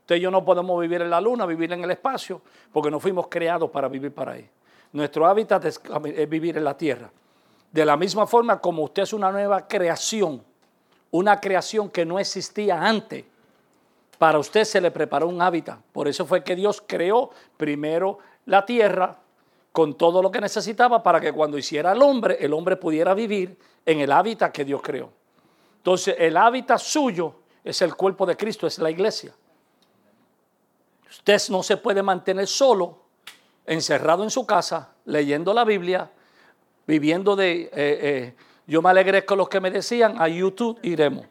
[0.00, 3.00] Usted y yo no podemos vivir en la luna, vivir en el espacio, porque no
[3.00, 4.46] fuimos creados para vivir para ahí.
[4.92, 5.80] Nuestro hábitat es,
[6.28, 7.10] vivir en la tierra.
[7.72, 10.44] De la misma forma como usted es una nueva creación,
[11.10, 13.24] una creación que no existía antes,
[14.18, 15.78] para usted se le preparó un hábitat.
[15.90, 18.18] Por eso fue que Dios creó primero
[18.48, 19.16] la tierra
[19.72, 23.56] con todo lo que necesitaba para que cuando hiciera el hombre, el hombre pudiera vivir
[23.84, 25.10] en el hábitat que Dios creó.
[25.76, 29.34] Entonces, el hábitat suyo es el cuerpo de Cristo, es la iglesia.
[31.10, 32.98] Usted no se puede mantener solo,
[33.66, 36.10] encerrado en su casa, leyendo la Biblia,
[36.86, 37.62] viviendo de...
[37.62, 38.34] eh, eh,
[38.66, 41.26] yo me alegré con los que me decían, a YouTube iremos.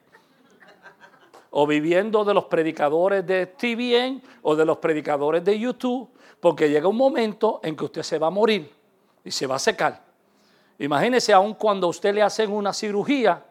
[1.50, 6.10] o viviendo de los predicadores de TVN o de los predicadores de YouTube,
[6.48, 8.72] porque llega un momento en que usted se va a morir
[9.22, 10.02] y se va a secar.
[10.80, 13.44] Imagínese aun cuando a usted le hacen una cirugía,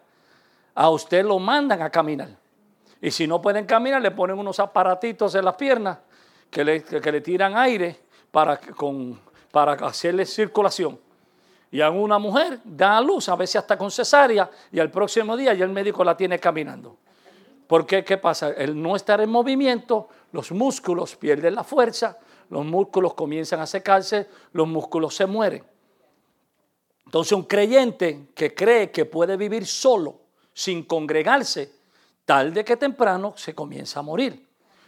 [0.74, 2.31] a usted lo mandan a caminar.
[3.02, 5.98] Y si no pueden caminar, le ponen unos aparatitos en las piernas
[6.48, 8.01] que le, que le tiran aire
[8.31, 9.20] para, con,
[9.51, 10.98] para hacerle circulación.
[11.70, 15.36] Y a una mujer da a luz, a veces hasta con cesárea, y al próximo
[15.36, 16.97] día ya el médico la tiene caminando.
[17.66, 18.52] Porque, ¿qué pasa?
[18.52, 22.16] El no estar en movimiento, los músculos pierden la fuerza,
[22.48, 25.64] los músculos comienzan a secarse, los músculos se mueren.
[27.05, 30.20] Entonces un creyente que cree que puede vivir solo,
[30.52, 31.73] sin congregarse,
[32.24, 34.47] tarde que temprano se comienza a morir.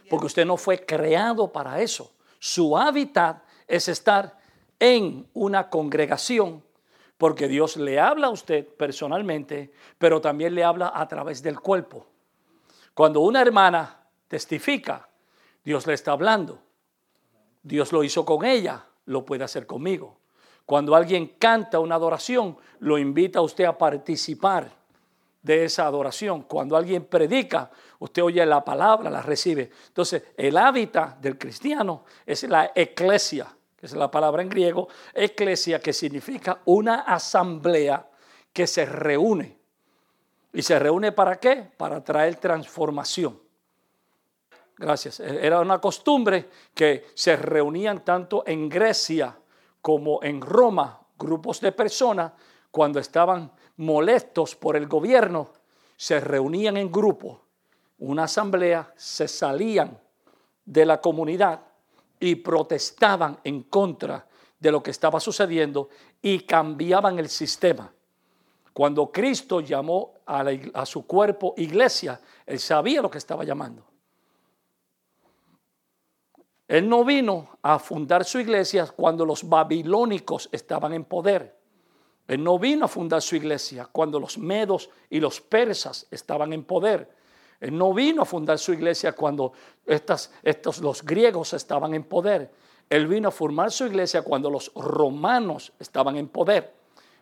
[0.09, 2.11] Porque usted no fue creado para eso.
[2.39, 4.37] Su hábitat es estar
[4.79, 6.63] en una congregación,
[7.17, 12.07] porque Dios le habla a usted personalmente, pero también le habla a través del cuerpo.
[12.93, 15.09] Cuando una hermana testifica,
[15.63, 16.61] Dios le está hablando.
[17.61, 20.17] Dios lo hizo con ella, lo puede hacer conmigo.
[20.65, 24.71] Cuando alguien canta una adoración, lo invita a usted a participar
[25.41, 26.43] de esa adoración.
[26.43, 29.71] Cuando alguien predica, usted oye la palabra, la recibe.
[29.87, 35.79] Entonces, el hábitat del cristiano es la eclesia, que es la palabra en griego, eclesia,
[35.79, 38.07] que significa una asamblea
[38.53, 39.57] que se reúne.
[40.53, 41.67] ¿Y se reúne para qué?
[41.77, 43.39] Para traer transformación.
[44.79, 45.19] Gracias.
[45.19, 49.37] Era una costumbre que se reunían tanto en Grecia
[49.81, 52.31] como en Roma, grupos de personas,
[52.71, 55.49] cuando estaban molestos por el gobierno,
[55.97, 57.41] se reunían en grupo,
[57.97, 59.99] una asamblea, se salían
[60.63, 61.59] de la comunidad
[62.17, 64.25] y protestaban en contra
[64.57, 65.89] de lo que estaba sucediendo
[66.21, 67.91] y cambiaban el sistema.
[68.71, 73.88] Cuando Cristo llamó a, a, su cuerpo iglesia, él sabía lo que estaba llamando.
[76.69, 81.57] Él no vino a fundar su iglesia cuando los babilónicos estaban en poder.
[82.27, 86.63] Él no vino a fundar su iglesia cuando los medos y los persas estaban en
[86.63, 87.09] poder.
[87.59, 89.51] Él no vino a fundar su iglesia cuando
[89.83, 92.51] estos, los griegos estaban en poder.
[92.87, 96.71] Él vino a formar su iglesia cuando los romanos estaban en poder.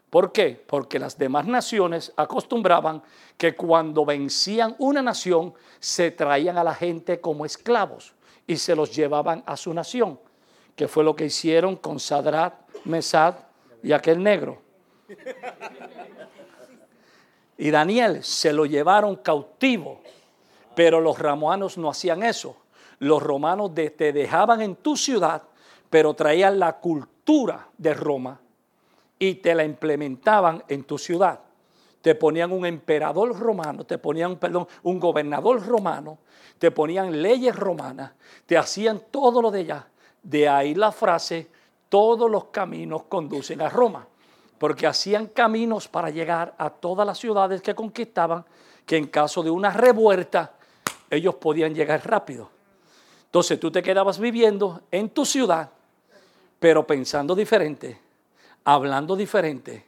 [0.10, 0.61] ¿Por qué?
[0.68, 3.02] Porque las demás naciones acostumbraban
[3.38, 8.16] que cuando vencían una nación se traían a la gente como esclavos
[8.48, 10.19] y se los llevaban a su nación,
[10.76, 12.53] que fue lo que hicieron con Sadrat,
[12.86, 13.36] Mesad
[13.84, 14.61] y aquel negro.
[17.57, 20.02] Y Daniel se lo llevaron cautivo,
[20.76, 22.56] pero los romanos no hacían eso.
[22.99, 25.44] Los romanos te dejaban en tu ciudad,
[25.90, 28.40] pero traían la cultura de Roma
[29.19, 31.41] y te la implementaban en tu ciudad.
[32.08, 36.20] Te ponían un emperador romano, te ponían, perdón, un gobernador romano,
[36.58, 38.14] te ponían leyes romanas,
[38.46, 39.88] te hacían todo lo de allá.
[40.24, 41.50] De ahí la frase,
[41.90, 44.08] todos los caminos conducen a Roma
[44.58, 48.46] porque hacían caminos para llegar a todas las ciudades que conquistaban,
[48.86, 50.54] que en caso de una revuelta
[51.10, 52.50] ellos podían llegar rápido.
[53.26, 55.72] Entonces tú te quedabas viviendo en tu ciudad,
[56.58, 58.00] pero pensando diferente,
[58.64, 59.86] hablando diferente,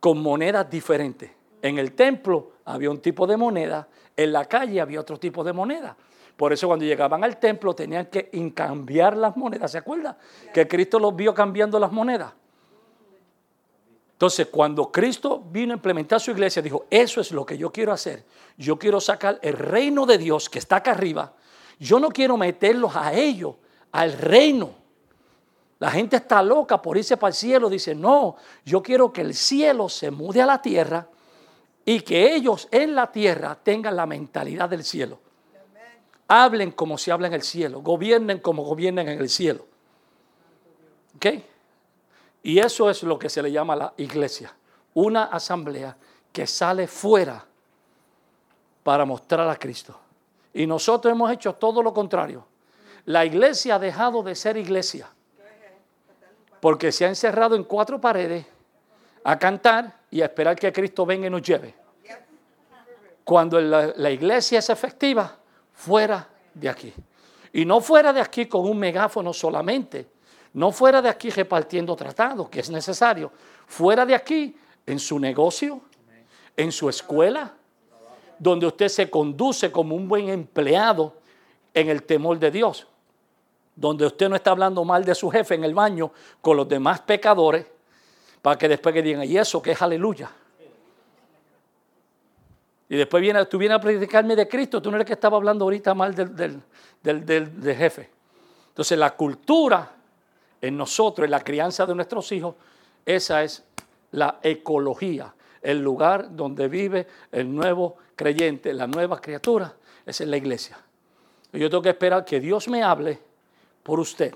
[0.00, 1.30] con monedas diferentes.
[1.62, 3.86] En el templo había un tipo de moneda,
[4.16, 5.96] en la calle había otro tipo de moneda.
[6.36, 9.72] Por eso cuando llegaban al templo tenían que cambiar las monedas.
[9.72, 10.16] ¿Se acuerda?
[10.54, 12.32] Que Cristo los vio cambiando las monedas.
[14.12, 17.92] Entonces, cuando Cristo vino a implementar su iglesia, dijo, eso es lo que yo quiero
[17.92, 18.24] hacer.
[18.58, 21.32] Yo quiero sacar el reino de Dios que está acá arriba.
[21.78, 23.54] Yo no quiero meterlos a ellos,
[23.92, 24.74] al reino.
[25.80, 27.70] La gente está loca por irse para el cielo.
[27.70, 31.08] Dice, no, yo quiero que el cielo se mude a la tierra
[31.86, 35.18] y que ellos en la tierra tengan la mentalidad del cielo.
[36.28, 39.66] Hablen como se habla en el cielo, gobiernen como gobiernen en el cielo.
[41.16, 41.26] ¿Ok?
[42.42, 44.54] Y eso es lo que se le llama la iglesia,
[44.94, 45.96] una asamblea
[46.30, 47.44] que sale fuera
[48.84, 49.98] para mostrar a Cristo.
[50.52, 52.46] Y nosotros hemos hecho todo lo contrario.
[53.06, 55.08] La iglesia ha dejado de ser iglesia
[56.60, 58.46] porque se ha encerrado en cuatro paredes
[59.24, 61.74] a cantar y a esperar que Cristo venga y nos lleve.
[63.24, 65.36] Cuando la, iglesia es efectiva,
[65.72, 66.92] fuera de aquí.
[67.52, 70.08] Y no fuera de aquí con un megáfono solamente,
[70.52, 73.32] no fuera de aquí repartiendo tratados, que es necesario.
[73.66, 74.56] Fuera de aquí,
[74.86, 75.80] en su negocio,
[76.56, 77.54] en su escuela,
[78.38, 81.18] donde usted se conduce como un buen empleado
[81.72, 82.86] en el temor de Dios.
[83.76, 87.00] Donde usted no está hablando mal de su jefe en el baño con los demás
[87.00, 87.66] pecadores,
[88.42, 90.30] para que después digan, y eso que es aleluya.
[92.88, 95.64] Y después viene, tú vienes a predicarme de Cristo, tú no eres que estaba hablando
[95.64, 96.60] ahorita mal del, del,
[97.02, 98.10] del, del- jefe.
[98.68, 99.92] Entonces la cultura
[100.60, 102.56] en nosotros, en la crianza de nuestros hijos,
[103.06, 103.62] esa es
[104.12, 105.32] la ecología,
[105.62, 109.72] el lugar donde vive el nuevo creyente, la nueva criatura,
[110.04, 110.76] esa es la iglesia.
[111.52, 113.20] Yo tengo que esperar que Dios me hable
[113.90, 114.32] por usted,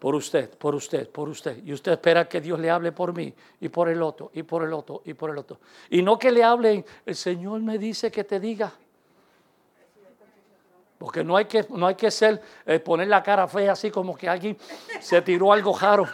[0.00, 1.64] por usted, por usted, por usted.
[1.64, 4.64] Y usted espera que Dios le hable por mí y por el otro, y por
[4.64, 5.60] el otro, y por el otro.
[5.88, 8.72] Y no que le hable, el Señor me dice que te diga.
[10.98, 14.16] Porque no hay que, no hay que ser, eh, poner la cara fea así como
[14.16, 14.58] que alguien
[15.00, 16.08] se tiró algo raro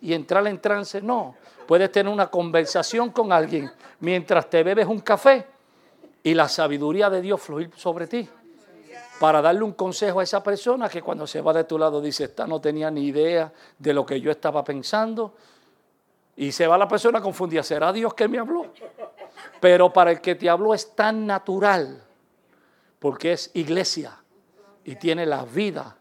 [0.00, 1.00] y entrar en trance.
[1.00, 3.70] No, puedes tener una conversación con alguien
[4.00, 5.46] mientras te bebes un café
[6.24, 8.28] y la sabiduría de Dios fluir sobre ti.
[9.18, 12.24] Para darle un consejo a esa persona que cuando se va de tu lado dice,
[12.24, 15.34] esta no tenía ni idea de lo que yo estaba pensando.
[16.36, 18.66] Y se va la persona confundida, ¿será Dios que me habló?
[19.60, 22.00] Pero para el que te habló es tan natural,
[23.00, 24.16] porque es iglesia
[24.84, 25.96] y tiene la vida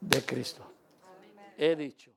[0.00, 0.64] de Cristo.
[1.56, 2.10] He dicho.